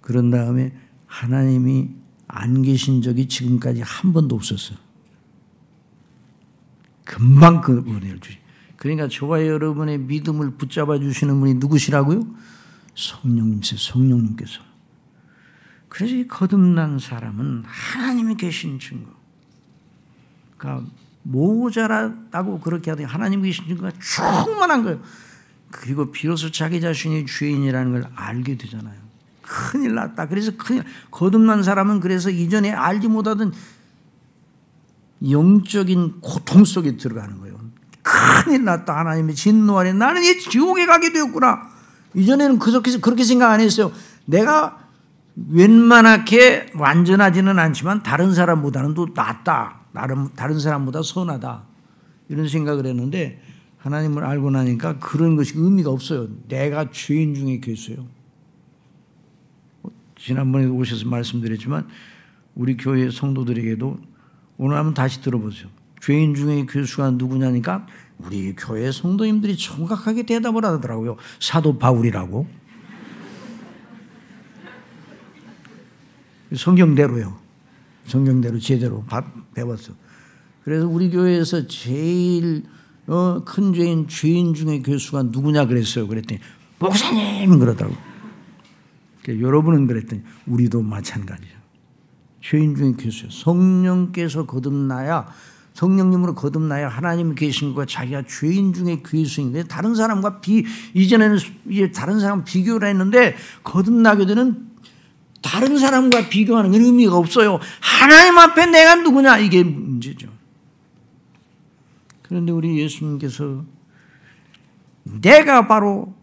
[0.00, 1.90] 그런 다음에 하나님이
[2.26, 4.78] 안 계신 적이 지금까지 한 번도 없었어요.
[7.04, 8.38] 금방 그 은혜를 주시.
[8.78, 12.26] 그러니까 저와 여러분의 믿음을 붙잡아 주시는 분이 누구시라고요?
[12.94, 14.75] 성령님세 성령님께서.
[15.96, 19.10] 그래서 이 거듭난 사람은 하나님이 계신 증거.
[20.58, 20.86] 그러니까
[21.22, 25.00] 모자라다고 그렇게 하더니 하나님 계신 증거가 충만한 거예요.
[25.70, 28.94] 그리고 비로소 자기 자신이 주인이라는 걸 알게 되잖아요.
[29.40, 30.28] 큰일 났다.
[30.28, 33.54] 그래서 큰일, 거듭난 사람은 그래서 이전에 알지 못하던
[35.26, 37.58] 영적인 고통 속에 들어가는 거예요.
[38.02, 38.98] 큰일 났다.
[38.98, 41.70] 하나님의 진노 아래 나는 이 지옥에 가게 되었구나.
[42.12, 43.92] 이전에는 그렇게 생각 안 했어요.
[44.26, 44.85] 내가
[45.36, 49.80] 웬만하게 완전하지는 않지만 다른 사람보다는 또 낫다.
[49.92, 51.64] 나름 다른 사람보다 선하다.
[52.28, 53.40] 이런 생각을 했는데
[53.78, 56.28] 하나님을 알고 나니까 그런 것이 의미가 없어요.
[56.48, 58.06] 내가 죄인 중에 계세요.
[60.18, 61.86] 지난번에 오셔서 말씀드렸지만
[62.54, 63.98] 우리 교회 성도들에게도
[64.56, 65.68] 오늘 한번 다시 들어보세요.
[66.00, 67.86] 죄인 중에 교수가 누구냐니까
[68.18, 71.16] 우리 교회 성도님들이 정확하게 대답을 하더라고요.
[71.38, 72.46] 사도 바울이라고.
[76.54, 77.36] 성경대로요.
[78.06, 79.04] 성경대로 제대로
[79.54, 79.92] 배웠어.
[80.62, 82.64] 그래서 우리 교회에서 제일
[83.06, 86.06] 어, 큰 죄인 죄인 중에 교수가 누구냐 그랬어요.
[86.08, 86.40] 그랬더니
[86.78, 87.96] 목사님 그러더라고.
[89.28, 91.56] 여러분은 그랬더니 우리도 마찬가지죠.
[92.40, 93.28] 죄인 중에 계세요.
[93.30, 95.26] 성령께서 거듭나야
[95.74, 101.38] 성령님으로 거듭나야 하나님이 계신 거 자기가 죄인 중에 괴수인데 다른 사람과 비 이전에는
[101.94, 104.70] 다른 사람 비교를 했는데 거듭나게 되는
[105.42, 107.58] 다른 사람과 비교하는 건 의미가 없어요.
[107.80, 110.28] 하나님 앞에 내가 누구냐 이게 문제죠.
[112.22, 113.64] 그런데 우리 예수님께서
[115.04, 116.14] 내가 바로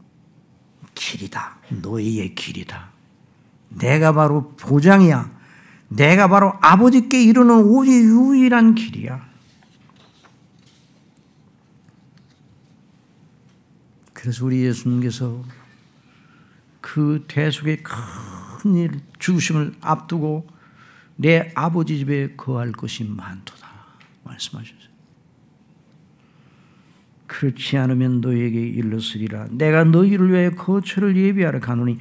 [0.93, 1.57] 길이다.
[1.81, 2.91] 너희의 길이다.
[3.69, 5.31] 내가 바로 보장이야.
[5.87, 9.25] 내가 바로 아버지께 이르는 오직 유일한 길이야.
[14.13, 15.43] 그래서 우리 예수님께서
[16.81, 17.95] 그 대속의 큰
[18.75, 20.47] 일, 죽으심을 앞두고
[21.15, 23.67] 내 아버지 집에 거할 것이 많도다.
[24.23, 24.93] 말씀하셨어요.
[27.27, 29.47] 그렇지 않으면 너에게 일렀으리라.
[29.51, 31.97] 내가 너희를 위해 거처를 예비하러 가노니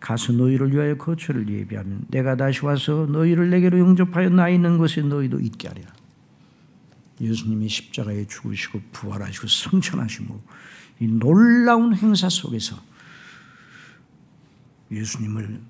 [0.00, 5.38] 가서 너희를 위하여 거처를 예비하면 내가 다시 와서 너희를 내게로 영접하여 나 있는 곳에 너희도
[5.40, 5.92] 있게 하리라.
[7.20, 10.40] 예수님이 십자가에 죽으시고 부활하시고 승천하심으로
[11.00, 12.76] 이 놀라운 행사 속에서
[14.92, 15.60] 예수님을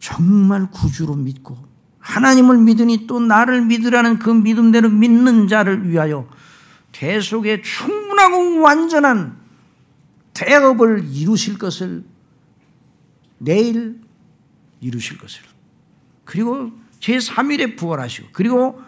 [0.00, 1.56] 정말 구주로 믿고
[1.98, 6.28] 하나님을 믿으니 또 나를 믿으라는 그 믿음대로 믿는 자를 위하여
[6.92, 9.38] 대속에 충분하고 완전한
[10.34, 12.04] 대업을 이루실 것을
[13.38, 14.00] 내일
[14.80, 15.42] 이루실 것을.
[16.24, 18.82] 그리고 제3일에 부활하시고 그리고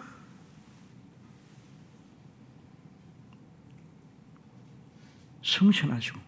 [5.43, 6.26] 승천하시고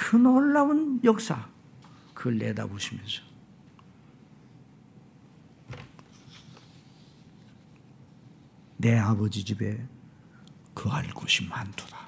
[0.00, 1.48] 그 놀라운 역사
[2.14, 3.20] 그걸 내다보시면서.
[8.76, 9.84] 내 아버지 집에
[10.72, 11.98] 그할 곳이 많도다.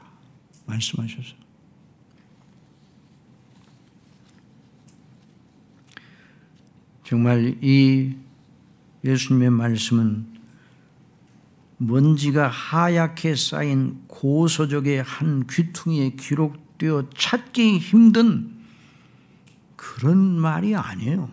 [0.66, 1.34] 말씀하셔서.
[7.02, 8.16] 정말 이
[9.04, 10.38] 예수님의 말씀은
[11.78, 18.50] 먼지가 하얗게 쌓인 고소적의 한 귀퉁이에 기록 되어 찾기 힘든
[19.76, 21.28] 그런 말이 아니에요.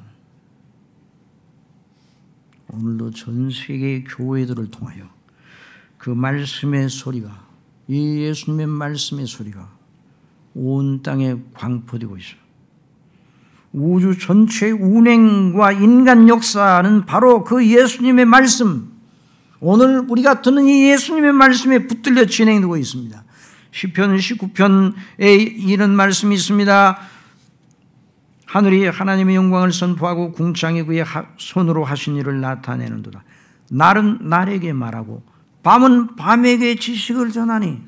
[2.67, 5.05] 오늘도 전 세계 교회들을 통하여
[5.97, 7.47] 그 말씀의 소리가
[7.87, 9.71] 이 예수님의 말씀의 소리가
[10.53, 12.39] 온 땅에 광포되고 있어요.
[13.71, 18.91] 우주 전체의 운행과 인간 역사는 바로 그 예수님의 말씀,
[19.59, 23.23] 오늘 우리가 듣는 이 예수님의 말씀에 붙들려 진행되고 있습니다.
[23.71, 26.99] 시편 19편에 이런 말씀이 있습니다.
[28.45, 31.03] 하늘이 하나님의 영광을 선포하고 궁창이 그의
[31.37, 33.23] 손으로 하신 일을 나타내는도다.
[33.69, 35.23] 날은 날에게 말하고
[35.63, 37.81] 밤은 밤에게 지식을 전하니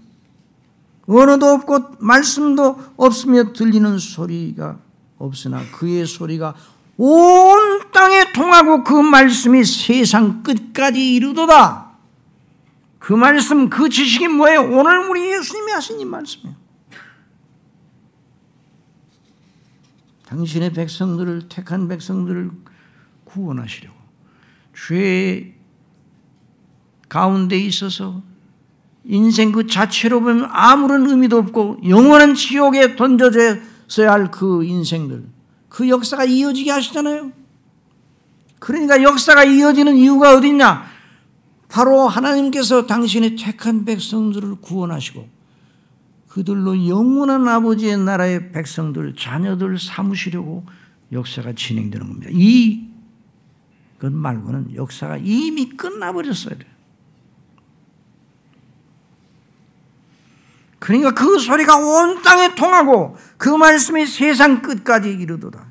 [1.07, 4.77] 언어도 없고 말씀도 없으며 들리는 소리가
[5.17, 6.53] 없으나 그의 소리가
[6.97, 11.89] 온 땅에 통하고 그 말씀이 세상 끝까지 이르도다.
[13.00, 14.62] 그 말씀, 그 지식이 뭐예요?
[14.62, 16.56] 오늘 우리 예수님이 하신 이 말씀이에요.
[20.28, 22.52] 당신의 백성들을, 택한 백성들을
[23.24, 23.97] 구원하시려고.
[24.76, 25.56] 죄
[27.08, 28.22] 가운데 있어서
[29.04, 33.58] 인생 그 자체로 보면 아무런 의미도 없고 영원한 지옥에 던져져야
[33.97, 35.26] 할 그 인생들.
[35.68, 37.32] 그 역사가 이어지게 하시잖아요.
[38.60, 40.89] 그러니까 역사가 이어지는 이유가 어딨냐?
[41.70, 45.30] 바로 하나님께서 당신의 택한 백성들을 구원하시고
[46.28, 50.65] 그들로 영원한 아버지의 나라의 백성들, 자녀들 삼으시려고
[51.11, 52.30] 역사가 진행되는 겁니다.
[52.34, 52.88] 이,
[53.99, 56.70] 것 말고는 역사가 이미 끝나버렸어야 돼요.
[60.80, 65.68] 그러니까 그 소리가 온 땅에 통하고 그 말씀이 세상 끝까지 이르도다.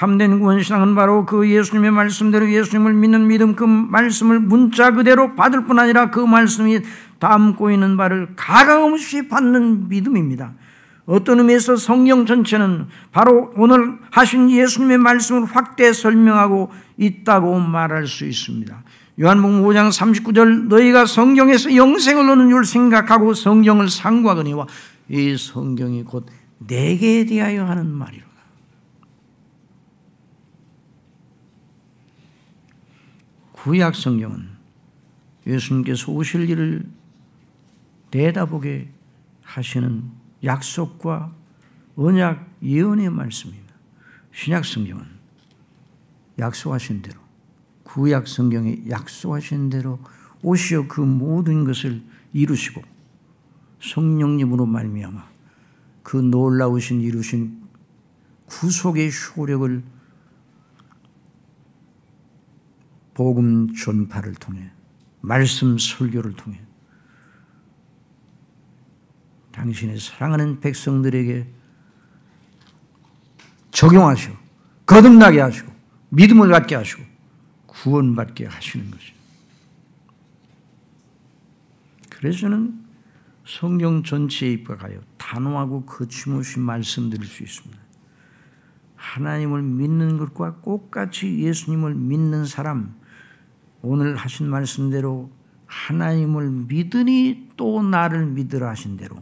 [0.00, 5.78] 참된 구원신앙은 바로 그 예수님의 말씀대로 예수님을 믿는 믿음 그 말씀을 문자 그대로 받을 뿐
[5.78, 6.80] 아니라 그 말씀이
[7.18, 10.54] 담고 있는 바를 가감없이 받는 믿음입니다.
[11.04, 18.82] 어떤 의미에서 성령 전체는 바로 오늘 하신 예수님의 말씀을 확대 설명하고 있다고 말할 수 있습니다.
[19.20, 24.66] 요한복음 5장 39절 너희가 성경에서 영생을 얻는 줄 생각하고 성경을 상고하거니와
[25.10, 26.24] 이 성경이 곧
[26.56, 28.29] 내게 대하여 하는 말이로
[33.62, 34.48] 구약 성경은
[35.46, 36.82] 예수님께서 오실 일을
[38.10, 38.90] 내다보게
[39.42, 40.02] 하시는
[40.42, 41.34] 약속과
[41.94, 43.74] 언약 예언의 말씀입니다.
[44.32, 45.04] 신약 성경은
[46.38, 47.20] 약속하신 대로
[47.82, 49.98] 구약 성경에 약속하신 대로
[50.42, 52.02] 오시어 그 모든 것을
[52.32, 52.80] 이루시고
[53.82, 55.28] 성령님으로 말미암아
[56.02, 57.60] 그 놀라우신 이루신
[58.46, 59.82] 구속의 효력을
[63.20, 64.70] 복음 전파를 통해
[65.20, 66.58] 말씀 설교를 통해
[69.52, 71.46] 당신의 사랑하는 백성들에게
[73.72, 74.34] 적용하시고
[74.86, 75.70] 거듭나게 하시고
[76.08, 77.02] 믿음을 갖게 하시고
[77.66, 79.14] 구원받게 하시는 것이죠.
[82.08, 82.86] 그래서 는
[83.44, 87.82] 성경 전체에 입각하여 단호하고 거침없이 말씀드릴 수 있습니다.
[88.96, 92.98] 하나님을 믿는 것과 똑같이 예수님을 믿는 사람,
[93.82, 95.30] 오늘 하신 말씀대로
[95.66, 99.16] 하나님을 믿으니 또 나를 믿으라 하신 대로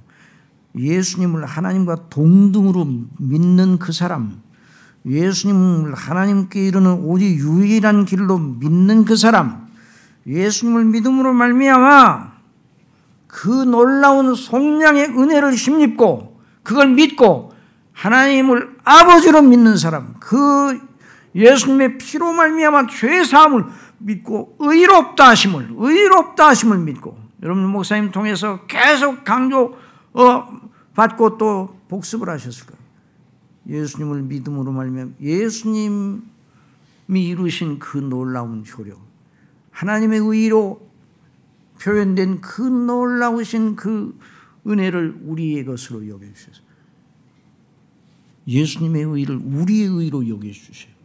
[0.76, 2.86] 예수님을 하나님과 동등으로
[3.18, 4.40] 믿는 그 사람,
[5.06, 9.68] 예수님을 하나님께 이르는 오직 유일한 길로 믿는 그 사람,
[10.26, 12.38] 예수님을 믿음으로 말미암아
[13.26, 17.52] 그 놀라운 속량의 은혜를 힘입고 그걸 믿고
[17.92, 20.80] 하나님을 아버지로 믿는 사람, 그
[21.34, 23.64] 예수님의 피로 말미암아 죄 사함을
[23.98, 29.76] 믿고 의롭다 하심을 의롭다 하심을 믿고 여러분 목사님 통해서 계속 강조
[30.12, 30.60] 어,
[30.94, 32.78] 받고 또 복습을 하셨을 거예요.
[33.68, 36.22] 예수님을 믿음으로 말미암아 예수님이
[37.08, 38.98] 이루신 그 놀라운 효력,
[39.70, 40.88] 하나님의 의로
[41.80, 44.18] 표현된 그 놀라우신 그
[44.66, 46.62] 은혜를 우리의 것으로 여겨 주셔서
[48.46, 50.97] 예수님의 의를 우리의 의로 여겨 주세요.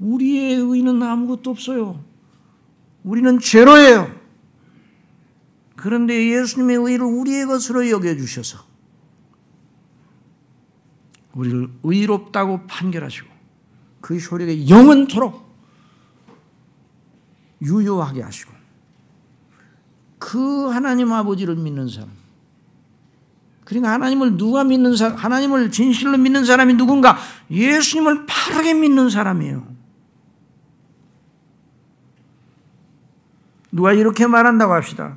[0.00, 2.02] 우리의 의는 아무것도 없어요.
[3.02, 4.14] 우리는 죄로예요.
[5.76, 8.58] 그런데 예수님의 의를 우리의 것으로 여겨 주셔서
[11.34, 13.28] 우리를 의롭다고 판결하시고
[14.00, 15.46] 그 효력에 영원토록
[17.60, 18.52] 유효하게 하시고
[20.18, 22.10] 그 하나님 아버지를 믿는 사람
[23.64, 27.18] 그러니까 하나님을 누가 믿는 사람 하나님을 진실로 믿는 사람이 누군가
[27.50, 29.75] 예수님을 바르게 믿는 사람이에요
[33.76, 35.16] 누가 이렇게 말한다고 합시다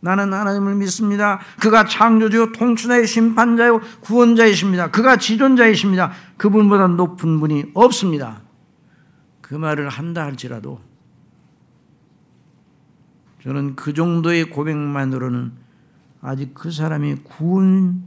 [0.00, 1.38] 나는 하나님을 믿습니다.
[1.60, 4.90] 그가 창조주요 통치자의 심판자요 구원자이십니다.
[4.90, 6.10] 그가 지존자이십니다.
[6.36, 8.40] 그분보다 높은 분이 없습니다.
[9.40, 10.80] 그 말을 한다 할지라도
[13.44, 15.52] 저는 그 정도의 고백만으로는
[16.20, 18.04] 아직 그 사람이 구원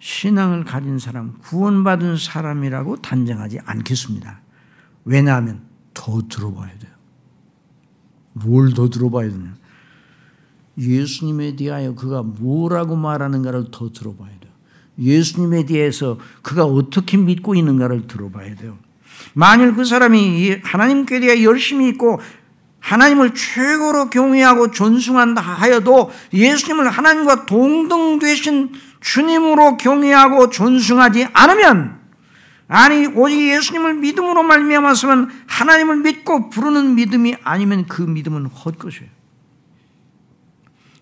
[0.00, 4.40] 신앙을 가진 사람, 구원받은 사람이라고 단정하지 않겠습니다.
[5.04, 5.62] 왜냐하면
[5.94, 6.91] 더 들어봐야 돼요.
[8.32, 9.54] 뭘 더 들어봐야 되냐?
[10.78, 14.52] 예수님에 대하여 그가 뭐라고 말하는가를 더 들어봐야 돼요.
[14.98, 18.78] 예수님에 대해서 그가 어떻게 믿고 있는가를 들어봐야 돼요.
[19.34, 22.20] 만일 그 사람이 하나님께 대해 열심히 있고
[22.80, 32.01] 하나님을 최고로 경외하고 존숭한다 하여도 예수님을 하나님과 동등 되신 주님으로 경외하고 존숭하지 않으면
[32.74, 39.10] 아니 오직 예수님을 믿음으로 말미암았으면 하나님을 믿고 부르는 믿음이 아니면 그 믿음은 헛것이에요.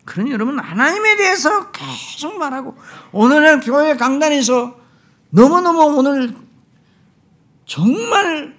[0.05, 2.77] 그러니 여러분 하나님에 대해서 계속 말하고
[3.13, 4.81] 오늘날 교회 강단에서
[5.31, 6.35] 너무너무 오늘
[7.67, 8.59] 정말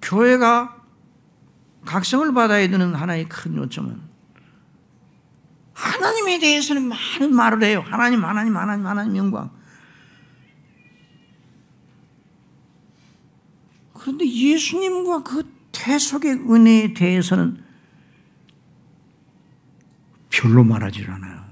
[0.00, 0.76] 교회가
[1.84, 4.05] 각성을 받아야 되는 하나의 큰 요점은
[5.76, 7.84] 하나님에 대해서는 많은 말을 해요.
[7.86, 9.50] 하나님, 하나님, 하나님, 하나님 영광.
[13.92, 17.62] 그런데 예수님과 그 태속의 은혜에 대해서는
[20.30, 21.44] 별로 말하지 않아요.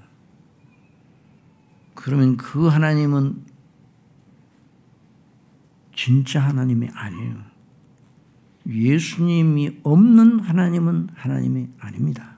[1.95, 3.45] 그러면 그 하나님은
[5.95, 7.37] 진짜 하나님이 아니에요.
[8.67, 12.35] 예수님이 없는 하나님은 하나님이 아닙니다.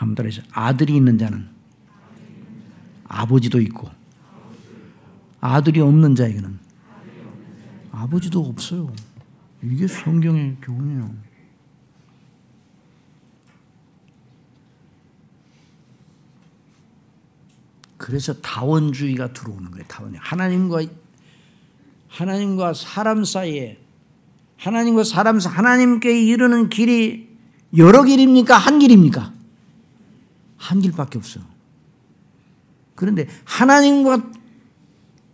[0.00, 1.46] 한번 따라해서 아들이 있는 자는
[3.06, 3.90] 아버지도 있고
[5.42, 6.58] 아들이 없는 자에게는
[7.92, 8.90] 아버지도 없어요.
[9.62, 11.14] 이게 성경의 교훈이에요.
[17.98, 19.84] 그래서 다원주의가 들어오는 거예요.
[19.86, 20.14] 다원.
[20.16, 20.82] 하나님과
[22.08, 23.78] 하나님과 사람 사이에
[24.56, 27.28] 하나님과 사람 사 하나님께 이르는 길이
[27.76, 28.56] 여러 길입니까?
[28.56, 29.39] 한 길입니까?
[30.60, 31.42] 한 길밖에 없어요.
[32.94, 34.20] 그런데 하나님과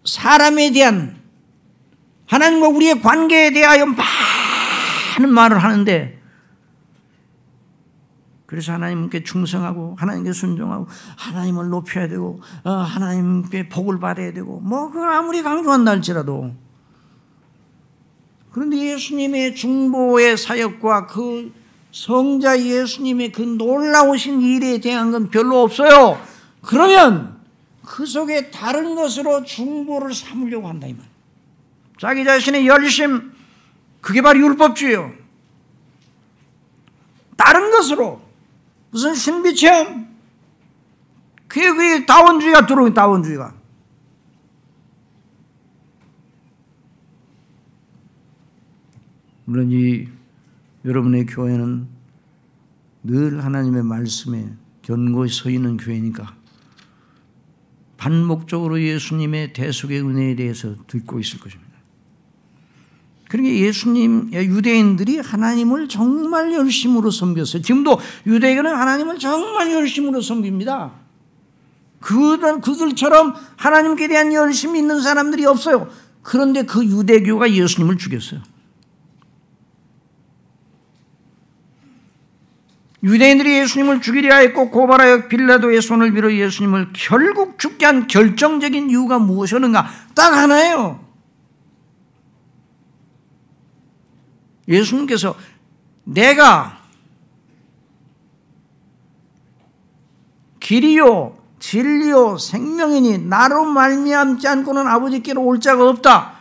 [0.04, 1.20] 사람에 대한
[2.26, 6.22] 하나님과 우리의 관계에 대하여 많은 말을 하는데
[8.46, 15.12] 그래서 하나님께 충성하고 하나님께 순종하고 하나님을 높여야 되고 어, 하나님께 복을 받아야 되고 뭐 그걸
[15.12, 16.54] 아무리 강조한다 할지라도
[18.52, 21.52] 그런데 예수님의 중보의 사역과 그
[21.96, 26.20] 성자 예수님의 그 놀라우신 일에 대한 건 별로 없어요.
[26.60, 27.40] 그러면
[27.82, 31.06] 그 속에 다른 것으로 중보를 삼으려고 한다 이 말.
[31.98, 33.32] 자기 자신의 열심,
[34.02, 35.10] 그게 바로 율법주의요.
[37.38, 38.20] 다른 것으로
[38.90, 40.14] 무슨 신비 체험,
[41.48, 43.54] 그게 그게 다원주의가 들어오는 다원주의가.
[49.46, 50.15] 물론 이
[50.86, 51.88] 여러분의 교회는
[53.02, 56.34] 늘 하나님의 말씀에 견고히 서 있는 교회니까
[57.96, 61.66] 반복적으로 예수님의 대속의 은혜에 대해서 듣고 있을 것입니다.
[63.28, 67.62] 그러니까 예수님, 유대인들이 하나님을 정말 열심으로 섬겼어요.
[67.62, 70.92] 지금도 유대인은 하나님을 정말 열심으로 섬깁니다.
[71.98, 75.88] 그들, 그들처럼 하나님께 대한 열심이 있는 사람들이 없어요.
[76.22, 78.42] 그런데 그 유대교가 예수님을 죽였어요.
[83.02, 89.86] 유대인들이 예수님을 죽이려 했고 고발하여 빌라도의 손을 빌어 예수님을 결국 죽게 한 결정적인 이유가 무엇이었는가?
[90.14, 91.04] 딱 하나예요.
[94.68, 95.36] 예수님께서
[96.04, 96.78] 내가
[100.60, 106.32] 길이요 진리요 생명이니 나로 말미암지 않고는 아버지께로 올 자가 없다.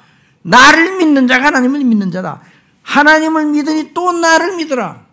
[0.41, 2.41] 나를 믿는 자가 하나님을 믿는 자다.
[2.83, 5.04] 하나님을 믿으니 또 나를 믿으라.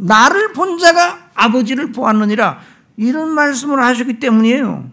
[0.00, 2.60] 나를 본 자가 아버지를 보았느니라.
[2.96, 4.90] 이런 말씀을 하셨기 때문이에요.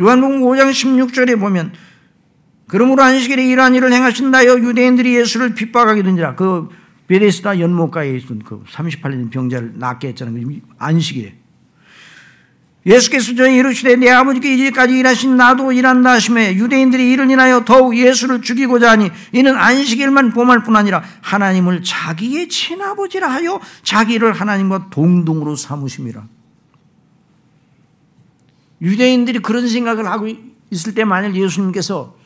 [0.00, 1.72] 요한복음 5장 16절에 보면
[2.66, 6.36] 그러므로 안식일에 이러한 일을 행하신다여 유대인들이 예수를 핍박하게 되니라.
[6.36, 6.68] 그
[7.08, 10.46] 베레스다 연못가에 있던 그 38년 병자를 낫게 했잖아요.
[10.76, 11.34] 안식일에.
[12.86, 18.40] 예수께서 저희 이르시되 내 아버지께 이제까지 일하신 나도 일한다 하심에 유대인들이 이를 인하여 더욱 예수를
[18.40, 26.24] 죽이고자 하니 이는 안식일만 범할 뿐 아니라 하나님을 자기의 친아버지라 하여 자기를 하나님과 동등으로 삼으심이라.
[28.80, 30.28] 유대인들이 그런 생각을 하고
[30.70, 32.16] 있을 때 만일 예수님께서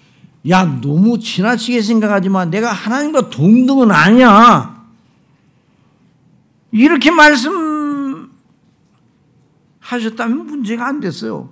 [0.51, 4.83] 야 너무 지나치게 생각하지 마 내가 하나님과 동등은 아니야
[6.73, 7.62] 이렇게 말씀
[9.83, 11.51] 하셨다면 문제가 안 됐어요.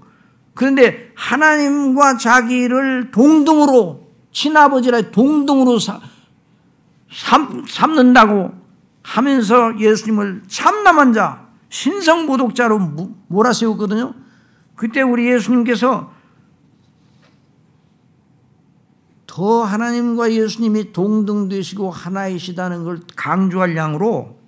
[0.54, 8.52] 그런데 하나님과 자기를 동등으로 친아버지라 동등으로 삼, 삼는다고
[9.02, 12.78] 하면서 예수님을 참남한 자, 신성모독자로
[13.28, 14.14] 몰아세웠거든요.
[14.76, 16.12] 그때 우리 예수님께서
[19.26, 24.39] 더 하나님과 예수님이 동등되시고 하나이시다는 걸 강조할 양으로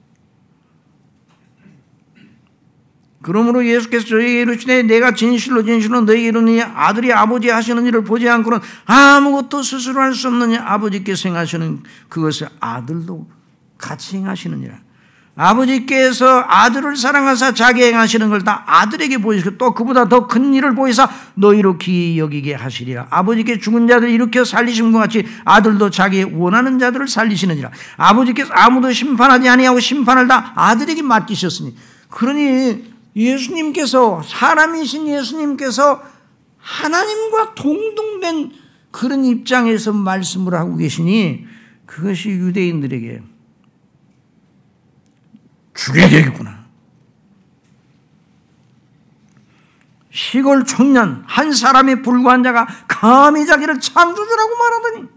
[3.22, 8.58] 그러므로 예수께서 저에게 이르시되 내가 진실로 진실로 너에게 이르느니 아들이 아버지 하시는 일을 보지 않고는
[8.84, 13.26] 아무것도 스스로 할 수 없느니 아버지께서 행하시는 그것을 아들도
[13.78, 14.74] 같이 행하시느니라.
[15.34, 21.08] 아버지께서 아들을 사랑하사 자기 행하시는 걸 다 아들에게 보이시고 또 그보다 더 큰 일을 보이사
[21.34, 23.06] 너희로 기 여기게 하시리라.
[23.08, 27.70] 아버지께 죽은 자들 일으켜 살리신 것 같이 아들도 자기 원하는 자들을 살리시느니라.
[27.96, 31.74] 아버지께서 아무도 심판하지 아니하고 심판을 다 아들에게 맡기셨으니
[32.10, 36.02] 그러니 예수님께서 사람이신 예수님께서
[36.58, 38.52] 하나님과 동등된
[38.90, 41.46] 그런 입장에서 말씀을 하고 계시니
[41.86, 43.22] 그것이 유대인들에게
[45.74, 46.62] 죽여야 되겠구나.
[50.10, 55.08] 시골 청년 한 사람에 불과한 자가 감히 자기를 창조주라고 말하더니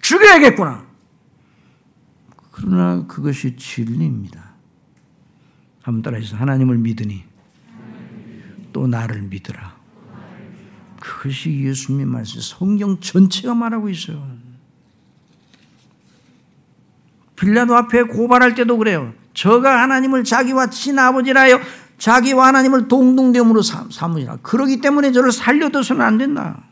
[0.00, 0.86] 죽여야겠구나.
[2.52, 4.43] 그러나 그것이 진리입니다.
[5.84, 7.24] 한번 따라해서 하나님을 믿으니
[8.72, 9.76] 또 나를 믿으라.
[10.98, 14.26] 그것이 예수님의 말씀, 성경 전체가 말하고 있어요.
[17.36, 19.12] 빌라도 앞에 고발할 때도 그래요.
[19.34, 21.60] 저가 하나님을 자기와 친아버지라 하여
[21.98, 24.38] 자기와 하나님을 동등됨으로 삼으시라.
[24.42, 26.64] 그러기 때문에 저를 살려둬서는 안 된다.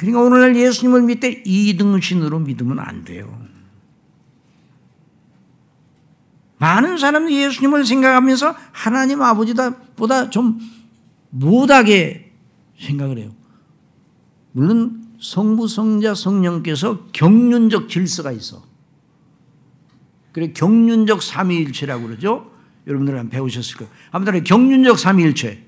[0.00, 3.38] 그러니까 오늘날 예수님을 믿되 이등신으로 믿으면 안 돼요.
[6.56, 10.58] 많은 사람들이 예수님을 생각하면서 하나님 아버지보다 좀
[11.28, 12.32] 못하게
[12.78, 13.30] 생각을 해요.
[14.52, 18.62] 물론 성부, 성자, 성령께서 경륜적 질서가 있어.
[20.32, 22.50] 그래 경륜적 삼위일체라고 그러죠.
[22.86, 23.92] 여러분들 배우셨을 거예요.
[24.12, 25.66] 아무튼 경륜적 삼위일체.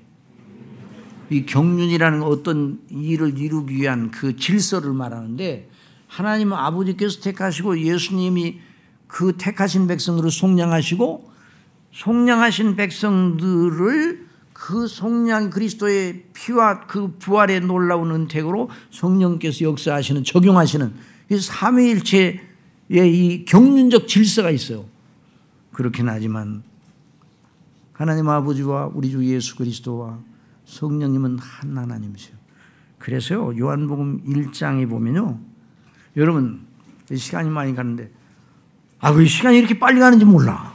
[1.29, 5.69] 이 경륜이라는 어떤 일을 이루기 위한 그 질서를 말하는데
[6.07, 8.59] 하나님 아버지께서 택하시고 예수님이
[9.07, 11.31] 그 택하신 백성들을 속량하시고
[11.91, 20.93] 속량하신 백성들을 그 속량 그리스도의 피와 그 부활의 놀라운 은택으로 성령께서 역사하시는 적용하시는
[21.31, 22.39] 이 삼위일체의
[22.89, 24.85] 이 경륜적 질서가 있어요.
[25.71, 26.63] 그렇긴 하지만
[27.93, 30.19] 하나님 아버지와 우리 주 예수 그리스도와
[30.73, 32.35] 성령님은 한 하나님이세요.
[32.97, 35.39] 그래서요, 요한복음 1장에 보면요.
[36.17, 36.65] 여러분,
[37.13, 38.11] 시간이 많이 가는데,
[38.99, 40.73] 아, 왜 시간이 이렇게 빨리 가는지 몰라.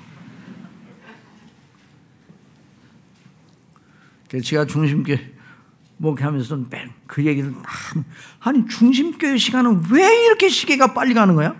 [4.42, 5.34] 제가 중심교회
[5.96, 6.66] 목회하면서
[7.06, 7.54] 그 얘기를
[8.40, 11.56] 아니 중심교회 시간은 왜 이렇게 시계가 빨리 가는 거야?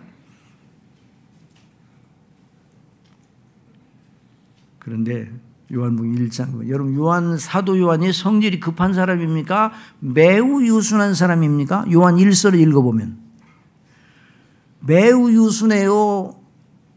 [4.78, 5.32] 그런데
[5.73, 6.69] 요한복음 1장.
[6.69, 9.73] 여러분 요한 사도 요한이 성질이 급한 사람입니까?
[10.01, 11.87] 매우 유순한 사람입니까?
[11.93, 13.19] 요한 1서를 읽어 보면
[14.81, 16.35] 매우 유순해요.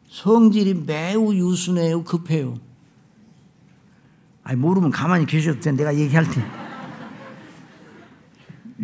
[0.10, 2.04] 성질이 매우 유순해요.
[2.04, 2.56] 급해요.
[4.44, 5.72] 아니 모르면 가만히 계셔도 돼.
[5.72, 6.42] 내가 얘기할 테.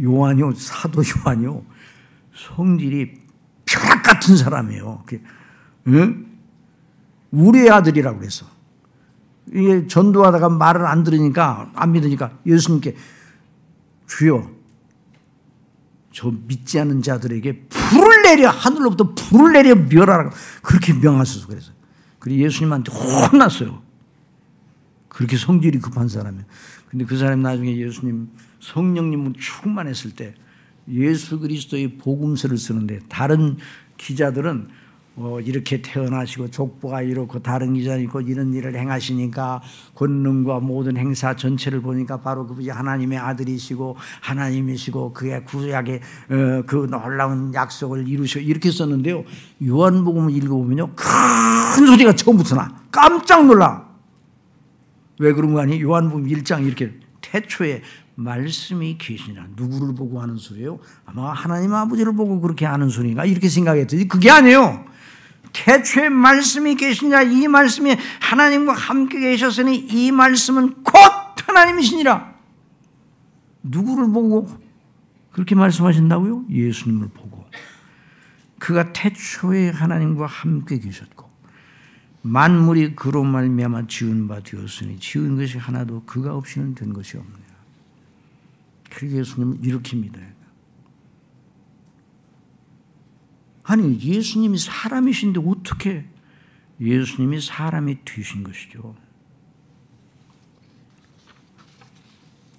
[0.02, 1.64] 요한이요, 사도 요한이요,
[2.36, 3.14] 성질이
[3.66, 5.04] 벼락 같은 사람이에요.
[5.88, 6.26] 응?
[7.32, 8.57] 우리의 아들이라고 그래서.
[9.54, 12.96] 이게 전도하다가 말을 안 들으니까, 안 믿으니까 예수님께
[14.08, 14.50] 주여,
[16.12, 20.32] 저 믿지 않는 자들에게 불을 내려, 하늘로부터 불을 내려 멸하라고
[20.62, 21.72] 그렇게 명하소서 그래서.
[22.20, 23.82] 그리고 예수님한테 혼났어요.
[25.08, 26.46] 그렇게 성질이 급한 사람이에요.
[26.90, 28.30] 근데 그 사람이 나중에 예수님
[28.60, 30.34] 성령님은 충만했을 때
[30.90, 33.58] 예수 그리스도의 복음서를 쓰는데 다른
[33.98, 34.70] 기자들은
[35.20, 39.62] 어, 이렇게 태어나시고 족보가 이렇고 다른 기자는 있고 이런 일을 행하시니까
[39.96, 45.96] 권능과 모든 행사 전체를 보니까 바로 그분이 하나님의 아들이시고 하나님이시고 그의 구약의
[46.30, 49.24] 어, 그 놀라운 약속을 이루시고 이렇게 썼는데요.
[49.66, 50.92] 요한복음을 읽어보면요.
[50.96, 52.70] 큰 소리가 처음부터 나.
[52.92, 53.88] 깜짝 놀라.
[55.20, 55.82] 왜 그런 거 아니?
[55.82, 57.82] 요한복음 1장 이렇게 태초에
[58.18, 59.48] 말씀이 계시냐.
[59.56, 60.80] 누구를 보고 하는 소리예요?
[61.06, 64.86] 아마 하나님 아버지를 보고 그렇게 하는 소리가 이렇게 생각했더니 그게 아니에요.
[65.54, 67.22] 태초에 말씀이 계시냐.
[67.22, 70.96] 이 말씀이 하나님과 함께 계셨으니 이 말씀은 곧
[71.46, 72.34] 하나님이시니라.
[73.62, 74.50] 누구를 보고
[75.32, 76.46] 그렇게 말씀하신다고요?
[76.50, 77.46] 예수님을 보고.
[78.58, 81.30] 그가 태초에 하나님과 함께 계셨고
[82.24, 87.47] 만물이 그로 말미암아 지은 바 되었으니 지은 것이 하나도 그가 없이는 된 것이 없느냐.
[88.90, 90.36] 그래서 예수님을 이렇게 믿어야 돼.
[93.64, 96.06] 아니 예수님이 사람이신데 어떻게
[96.80, 98.96] 예수님이 사람이 되신 것이죠.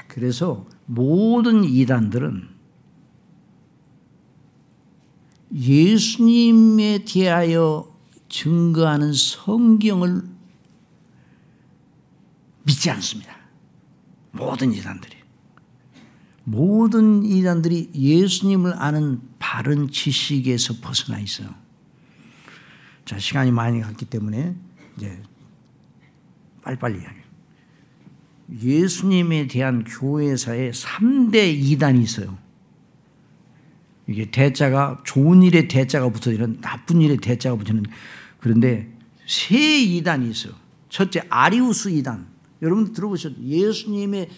[0.06, 2.48] 그래서 모든 이단들은
[5.54, 7.96] 예수님에 대하여
[8.28, 10.22] 증거하는 성경을
[12.64, 13.34] 믿지 않습니다.
[14.32, 15.17] 모든 이단들이.
[16.50, 21.48] 모든 이단들이 예수님을 아는 바른 지식에서 벗어나 있어요.
[23.04, 24.54] 자, 시간이 많이 갔기 때문에
[24.96, 25.22] 이제
[26.62, 27.18] 빨리빨리 이야기.
[28.62, 32.38] 예수님에 대한 교회사에 3대 이단이 있어요.
[34.06, 37.84] 이게 대자가 좋은 일에 대자가 붙어지는 나쁜 일에 대자가 붙이는
[38.40, 38.90] 그런데
[39.26, 40.54] 세 이단이 있어요.
[40.88, 42.26] 첫째 아리우스 이단.
[42.62, 43.42] 여러분 들어보셨죠?
[43.42, 44.30] 예수님의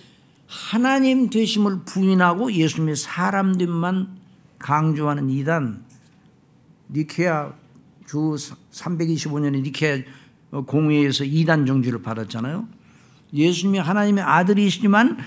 [0.51, 4.19] 하나님 되심을 부인하고 예수님의 사람들만
[4.59, 5.85] 강조하는 이단
[6.91, 7.53] 니케아
[8.05, 8.35] 주
[8.73, 10.03] 325년에 니케아
[10.67, 12.67] 공회에서 이단 정주를 받았잖아요.
[13.33, 15.19] 예수님이 하나님의 아들이시지만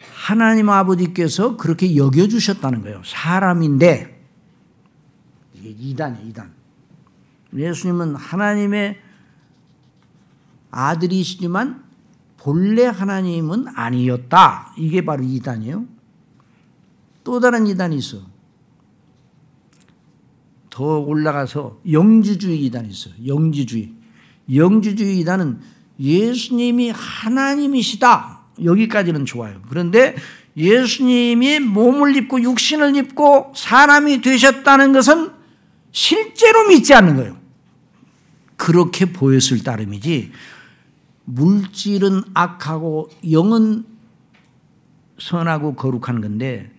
[0.00, 3.00] 하나님 아버지께서 그렇게 여겨주셨다는 거예요.
[3.04, 4.20] 사람인데
[5.54, 6.26] 이게 이단이에요.
[6.30, 6.52] 이단.
[7.54, 8.98] 예수님은 하나님의
[10.72, 11.87] 아들이시지만
[12.38, 14.72] 본래 하나님은 아니었다.
[14.78, 15.84] 이게 바로 이단이에요.
[17.24, 18.18] 또 다른 이단이 있어.
[20.70, 23.10] 더 올라가서 영지주의 이단이 있어.
[23.26, 23.92] 영지주의.
[24.54, 25.60] 영지주의 이단은
[25.98, 28.38] 예수님이 하나님이시다.
[28.62, 29.60] 여기까지는 좋아요.
[29.68, 30.14] 그런데
[30.56, 35.32] 예수님이 몸을 입고 육신을 입고 사람이 되셨다는 것은
[35.90, 37.36] 실제로 믿지 않는 거예요.
[38.56, 40.32] 그렇게 보였을 따름이지
[41.28, 43.84] 물질은 악하고 영은
[45.18, 46.70] 선하고 거룩한 건데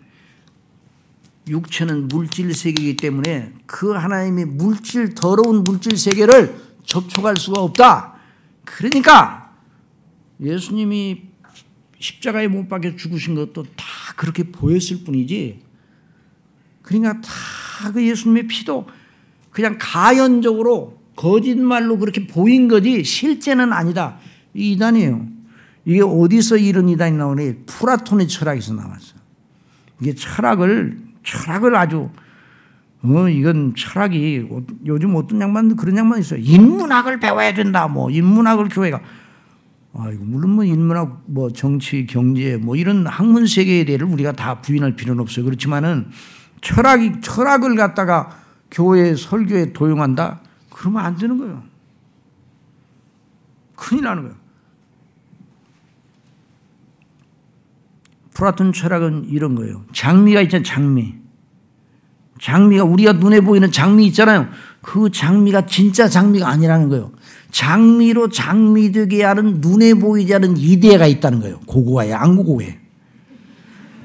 [1.47, 8.15] 육체는 물질 세계이기 때문에 그 하나님의 물질 더러운 물질 세계를 접촉할 수가 없다.
[8.65, 9.53] 그러니까
[10.41, 11.23] 예수님이
[11.99, 13.85] 십자가에 못 박혀 죽으신 것도 다
[14.15, 15.61] 그렇게 보였을 뿐이지.
[16.81, 17.59] 그러니까 다
[17.93, 18.87] 그 예수님의 피도
[19.51, 24.17] 그냥 가연적으로 거짓말로 그렇게 보인 거지 실제는 아니다.
[24.53, 25.27] 이 이단이에요.
[25.85, 27.65] 이게 어디서 이런 이단이 나오니?
[27.65, 29.15] 플라톤의 철학에서 나왔어.
[30.01, 32.09] 이게 철학을 철학을 아주
[33.01, 34.47] 어 이건 철학이
[34.85, 36.39] 요즘 어떤 양반 그런 양반 있어요.
[36.41, 37.87] 인문학을 배워야 된다.
[37.87, 38.99] 뭐 인문학을 교회가
[39.93, 44.61] 아 이거 물론 뭐 인문학 뭐 정치 경제 뭐 이런 학문 세계에 대해를 우리가 다
[44.61, 45.45] 부인할 필요는 없어요.
[45.45, 46.07] 그렇지만은
[46.61, 48.37] 철학이 철학을 갖다가
[48.69, 50.41] 교회 설교에 도용한다.
[50.69, 51.63] 그러면 안 되는 거예요.
[53.80, 54.36] 큰일 나는 거예요.
[58.34, 59.84] 플라톤 철학은 이런 거예요.
[59.93, 60.63] 장미가 있잖아요.
[60.63, 61.15] 장미.
[62.41, 64.47] 장미가 우리가 눈에 보이는 장미 있잖아요.
[64.82, 67.11] 그 장미가 진짜 장미가 아니라는 거예요.
[67.51, 71.59] 장미로 장미 되게 하는 눈에 보이지 않는 이데가 있다는 거예요.
[71.65, 72.80] 고고화에 안 고고해.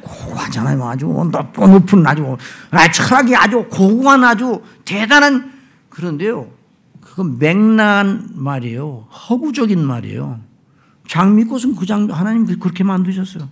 [0.00, 0.84] 고고하잖아요.
[0.84, 2.36] 아주 높은 높은 아주
[2.70, 5.52] 아, 철학이 아주 고고한 아주 대단한
[5.88, 6.48] 그런데요.
[7.04, 9.08] 그건 맹랑한 말이에요.
[9.10, 10.40] 허구적인 말이에요.
[11.06, 13.48] 장미꽃은 그 장미 하나님 그렇게 만드셨어요.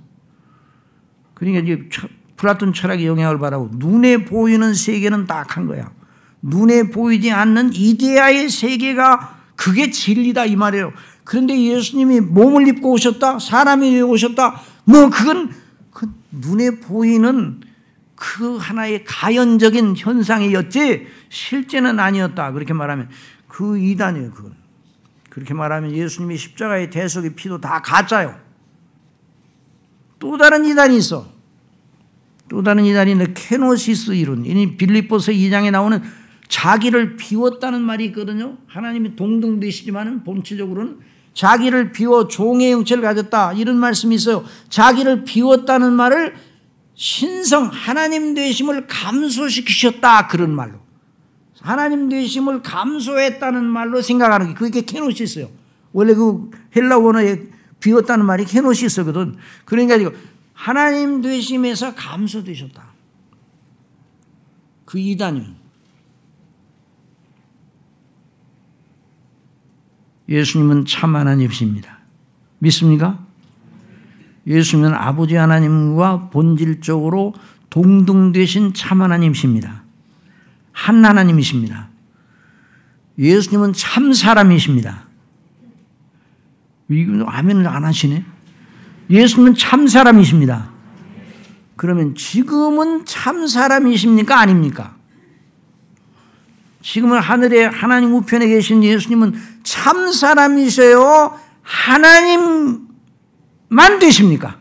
[1.35, 1.89] 그러니까 이제
[2.37, 5.93] 플라톤 철학의 영향을 받아고 눈에 보이는 세계는 딱한 거야.
[6.41, 10.93] 눈에 보이지 않는 이데아의 세계가 그게 진리다 이 말이에요.
[11.23, 15.53] 그런데 예수님이 몸을 입고 오셨다, 사람이 오셨다, 뭐 그건
[15.91, 17.61] 그 눈에 보이는
[18.17, 22.53] 그 하나의 가연적인 현상이었지 실제는 아니었다.
[22.53, 23.09] 그렇게 말하면
[23.53, 24.31] 그 이단이에요.
[24.31, 24.55] 그건.
[25.29, 28.35] 그렇게 말하면 예수님이 십자가의 대속의 피도 다 가짜요.
[30.19, 31.31] 또 다른 이단이 있어.
[32.49, 34.47] 또 다른 이단이 케노시스 이론.
[34.47, 36.03] 이 빌립보서 2장에 나오는
[36.49, 38.57] 자기를 비웠다는 말이 있거든요.
[38.67, 41.01] 하나님이 동등되시지만은 본질적으로는
[41.35, 43.53] 자기를 비워 종의 형체를 가졌다.
[43.53, 44.45] 이런 말씀이 있어요.
[44.71, 46.37] 자기를 비웠다는 말을
[46.95, 50.29] 신성 하나님 되심을 감소시키셨다.
[50.29, 50.82] 그런 말로.
[51.63, 55.49] 하나님 되심을 감소했다는 말로 생각하는 게 그게 케노시스예요.
[55.93, 57.45] 원래 그 헬라 원어에
[57.81, 59.37] 비웠다는 말이 케노시스거든.
[59.65, 60.13] 그러니까 이거
[60.53, 62.85] 하나님 되심에서 감소되셨다.
[64.85, 65.63] 그 이단이요.
[70.29, 71.99] 예수님은 참 하나님이십니다.
[72.59, 73.25] 믿습니까?
[74.47, 77.35] 예수님은 아버지 하나님과 본질적으로
[77.71, 79.82] 동등되신 참 하나님이십니다.
[80.73, 81.89] 한 하나님이십니다.
[83.19, 85.05] 예수님은 참 사람이십니다.
[86.89, 88.25] 이거 아멘을 안 하시네?
[89.11, 90.71] 예수님은 참 사람이십니다.
[91.77, 94.39] 그러면 지금은 참 사람이십니까?
[94.39, 94.97] 아닙니까?
[96.83, 101.39] 지금은 하늘에 하나님 우편에 계신 예수님은 참 사람이세요?
[101.63, 102.89] 하나님만
[104.01, 104.59] 되십니까?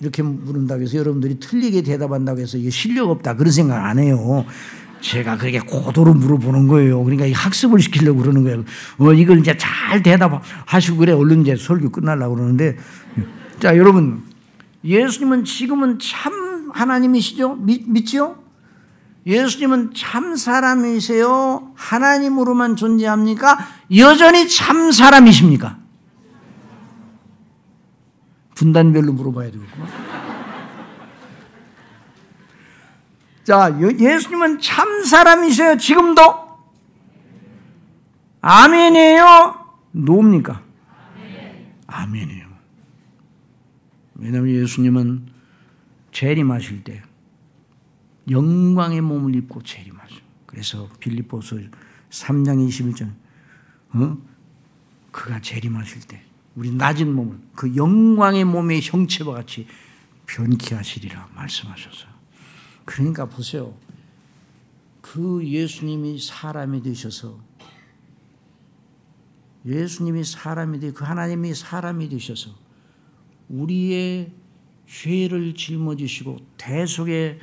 [0.00, 4.44] 이렇게 물은다고 해서 여러분들이 틀리게 대답한다고 해서 이게 실력 없다 그런 생각 안 해요.
[5.00, 7.02] 제가 그렇게 고도로 물어보는 거예요.
[7.04, 8.64] 그러니까 학습을 시키려고 그러는 거예요.
[8.98, 11.12] 어, 이걸 이제 잘 대답하시고 그래.
[11.12, 12.76] 얼른 이제 설교 끝날라고 그러는데.
[13.60, 14.22] 자, 여러분.
[14.84, 17.56] 예수님은 지금은 참 하나님이시죠?
[17.56, 18.36] 믿, 믿죠?
[19.26, 21.72] 예수님은 참 사람이세요?
[21.74, 23.58] 하나님으로만 존재합니까?
[23.96, 25.78] 여전히 참 사람이십니까?
[28.56, 29.86] 분단별로 물어봐야 되겠구나.
[33.44, 35.76] 자, 예수님은 참 사람이세요?
[35.76, 36.46] 지금도?
[38.40, 39.66] 아멘이에요?
[39.92, 40.62] 노입니까?
[41.86, 42.46] 아멘이에요.
[44.16, 45.28] 왜냐하면 예수님은
[46.10, 47.02] 재림하실 때
[48.28, 50.16] 영광의 몸을 입고 재림하죠.
[50.46, 51.56] 그래서 빌립보서
[52.10, 53.12] 3장 21절
[53.92, 54.16] 어?
[55.12, 56.25] 그가 재림하실 때
[56.56, 59.66] 우리 낮은 몸을 그 영광의 몸의 형체와 같이
[60.26, 62.10] 변케 하시리라 말씀하셨어요.
[62.84, 63.74] 그러니까 보세요.
[65.02, 67.38] 그 예수님이 사람이 되셔서
[69.66, 72.50] 예수님이 사람이 되, 그 하나님이 사람이 되셔서
[73.48, 74.32] 우리의
[74.88, 77.38] 죄를 짊어지시고 대속의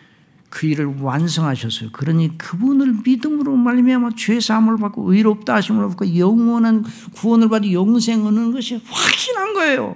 [0.54, 1.90] 그 일을 완성하셨어요.
[1.92, 6.86] 그러니 그분을 믿음으로 말미암아 죄 사함을 받고 의롭다 하심을 받고 영원한
[7.16, 9.96] 구원을 받이 영생 얻는 것이 확신한 거예요.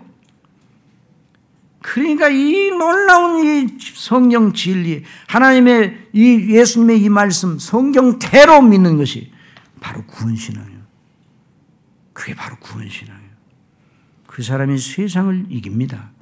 [1.83, 9.31] 그러니까 이 놀라운 이 성경 진리, 하나님의 이 예수님의 이 말씀, 성경대로 믿는 것이
[9.79, 10.79] 바로 구원 신앙이에요.
[12.13, 13.29] 그게 바로 구원 신앙이에요.
[14.25, 16.16] 그 사람이 세상을 이깁니다.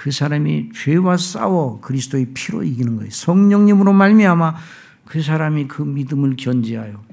[0.00, 3.10] 그 사람이 죄와 싸워 그리스도의 피로 이기는 거예요.
[3.10, 4.56] 성령님으로 말미암아
[5.04, 7.04] 그 사람이 그 믿음을 견지하여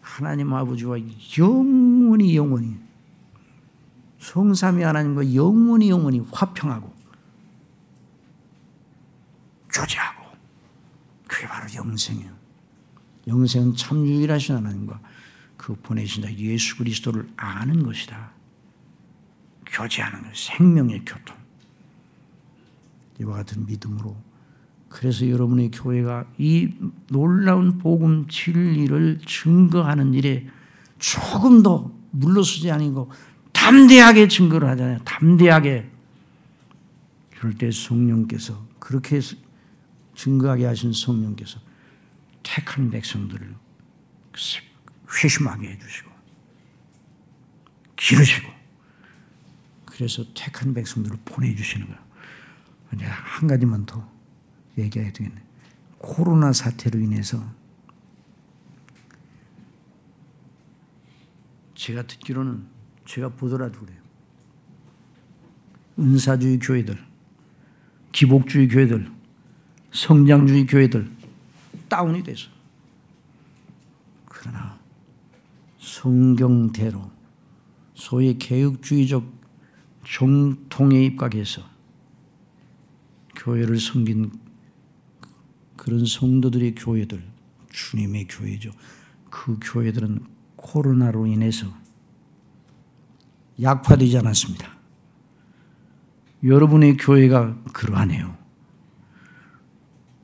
[0.00, 0.96] 하나님 아버지와
[1.36, 2.78] 영원히 영원히
[4.20, 6.90] 성삼위 하나님과 영원히 영원히 화평하고
[9.70, 10.24] 교제하고
[11.28, 12.32] 그게 바로 영생이에요.
[13.28, 14.98] 영생은 참 유일하신 하나님과
[15.58, 18.32] 그 보내신 자 예수 그리스도를 아는 것이다.
[19.66, 21.41] 교제하는 것, 생명의 교통.
[23.22, 24.16] 이와 같은 믿음으로
[24.88, 26.68] 그래서 여러분의 교회가 이
[27.08, 30.46] 놀라운 복음 진리를 증거하는 일에
[30.98, 33.10] 조금 더 물러서지 아니고
[33.52, 34.98] 담대하게 증거를 하잖아요.
[35.04, 35.90] 담대하게.
[37.38, 39.20] 그럴 때 성령께서 그렇게
[40.14, 41.58] 증거하게 하신 성령께서
[42.42, 43.54] 택한 백성들을
[45.22, 46.10] 회심하게 해주시고
[47.96, 48.48] 기르시고
[49.86, 52.11] 그래서 택한 백성들을 보내주시는 거예요.
[52.94, 54.06] 이제 한 가지만 더
[54.78, 55.42] 얘기해야 되겠네.
[55.98, 57.42] 코로나 사태로 인해서
[61.74, 62.66] 제가 듣기로는
[63.06, 64.00] 제가 보더라도 그래요.
[65.98, 66.98] 은사주의 교회들,
[68.12, 69.10] 기복주의 교회들,
[69.92, 71.10] 성장주의 교회들
[71.88, 72.48] 다운이 돼서
[74.24, 74.78] 그러나
[75.78, 77.10] 성경대로
[77.94, 79.24] 소위 개혁주의적
[80.04, 81.71] 정통에 입각해서
[83.42, 84.30] 교회를 섬긴
[85.76, 87.24] 그런 성도들의 교회들,
[87.70, 88.70] 주님의 교회죠.
[89.30, 90.24] 그 교회들은
[90.56, 91.66] 코로나로 인해서
[93.60, 94.76] 약화되지 않았습니다.
[96.44, 98.36] 여러분의 교회가 그러하네요.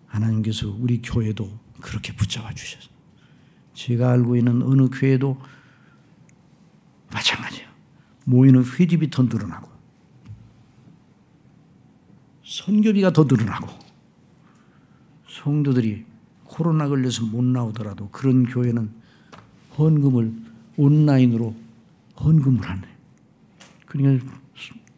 [0.07, 2.91] 하나님께서 우리 교회도 그렇게 붙잡아 주셨어요.
[3.75, 5.41] 제가 알고 있는 어느 교회도
[7.13, 7.69] 마찬가지예요.
[8.25, 9.68] 모이는 회집이 더 늘어나고
[12.49, 13.69] 선교비가 더 늘어나고
[15.29, 16.07] 성도들이
[16.45, 18.91] 코로나 걸려서 못 나오더라도 그런 교회는
[19.77, 20.33] 헌금을
[20.79, 21.55] 온라인으로
[22.19, 22.83] 헌금을 하네.
[23.85, 24.41] 그러니까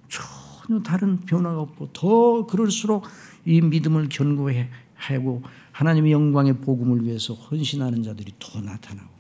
[0.09, 3.05] 전혀 다른 변화가 없고 더 그럴수록
[3.45, 5.43] 이 믿음을 견고해 하고
[5.73, 9.11] 하나님의 영광의 복음을 위해서 헌신하는 자들이 더 나타나고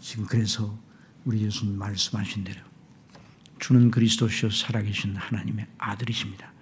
[0.00, 0.76] 지금 그래서
[1.24, 2.67] 우리 예수님 말씀하신 대로
[3.58, 6.52] 주는 그리스도시요 살아계신 하나님의 아들이십니다.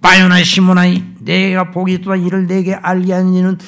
[0.00, 3.58] 바요나 시모나이 내가 복이 있다 이를 내게 알게 하는 이는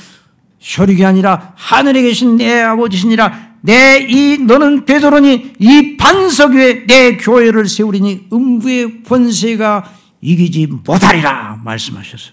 [0.61, 7.67] 혈육이 아니라 하늘에 계신 내 아버지시니라 내 이 너는 베드로니 이 반석 위에 내 교회를
[7.67, 12.33] 세우리니 음부의 권세가 이기지 못하리라 말씀하셨어요.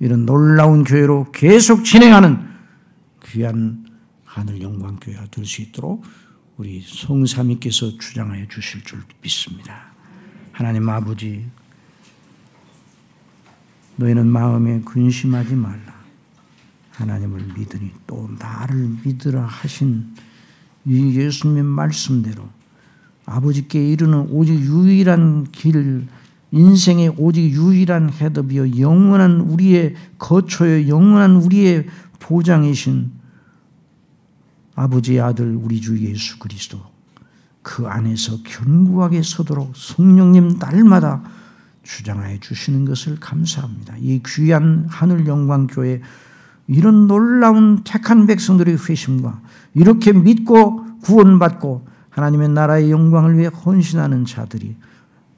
[0.00, 2.38] 이런 놀라운 교회로 계속 진행하는
[3.26, 3.84] 귀한
[4.24, 6.04] 하늘 영광 교회가 될 수 있도록
[6.56, 9.86] 우리 성삼위께서 주장하여 주실 줄 믿습니다.
[10.52, 11.44] 하나님 아버지
[13.96, 15.94] 너희는 마음에 근심하지 말라.
[16.92, 20.14] 하나님을 믿으니 또 나를 믿으라 하신
[20.84, 22.48] 이 예수님의 말씀대로
[23.26, 26.06] 아버지께 이르는 오직 유일한 길,
[26.52, 31.86] 인생의 오직 유일한 해답이요 영원한 우리의 거처요 영원한 우리의
[32.20, 33.23] 보장이신
[34.74, 36.80] 아버지의 아들 우리 주 예수 그리스도
[37.62, 41.22] 그 안에서 견고하게 서도록 성령님 날마다
[41.82, 43.96] 주장하여 주시는 것을 감사합니다.
[43.98, 46.00] 이 귀한 하늘 영광 교회
[46.66, 49.40] 이런 놀라운 택한 백성들의 회심과
[49.74, 54.76] 이렇게 믿고 구원받고 하나님의 나라의 영광을 위해 헌신하는 자들이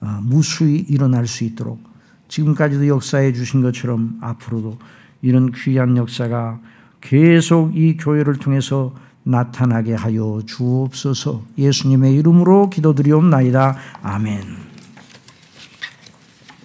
[0.01, 1.80] 아, 무수히 일어날 수 있도록
[2.28, 4.78] 지금까지도 역사해 주신 것처럼 앞으로도
[5.22, 6.61] 이런 귀한 역사가
[7.01, 8.95] 계속 이 교회를 통해서
[9.27, 13.77] 나타나게 하여 주옵소서 예수님의 이름으로 기도드리옵나이다.
[14.03, 14.66] 아멘.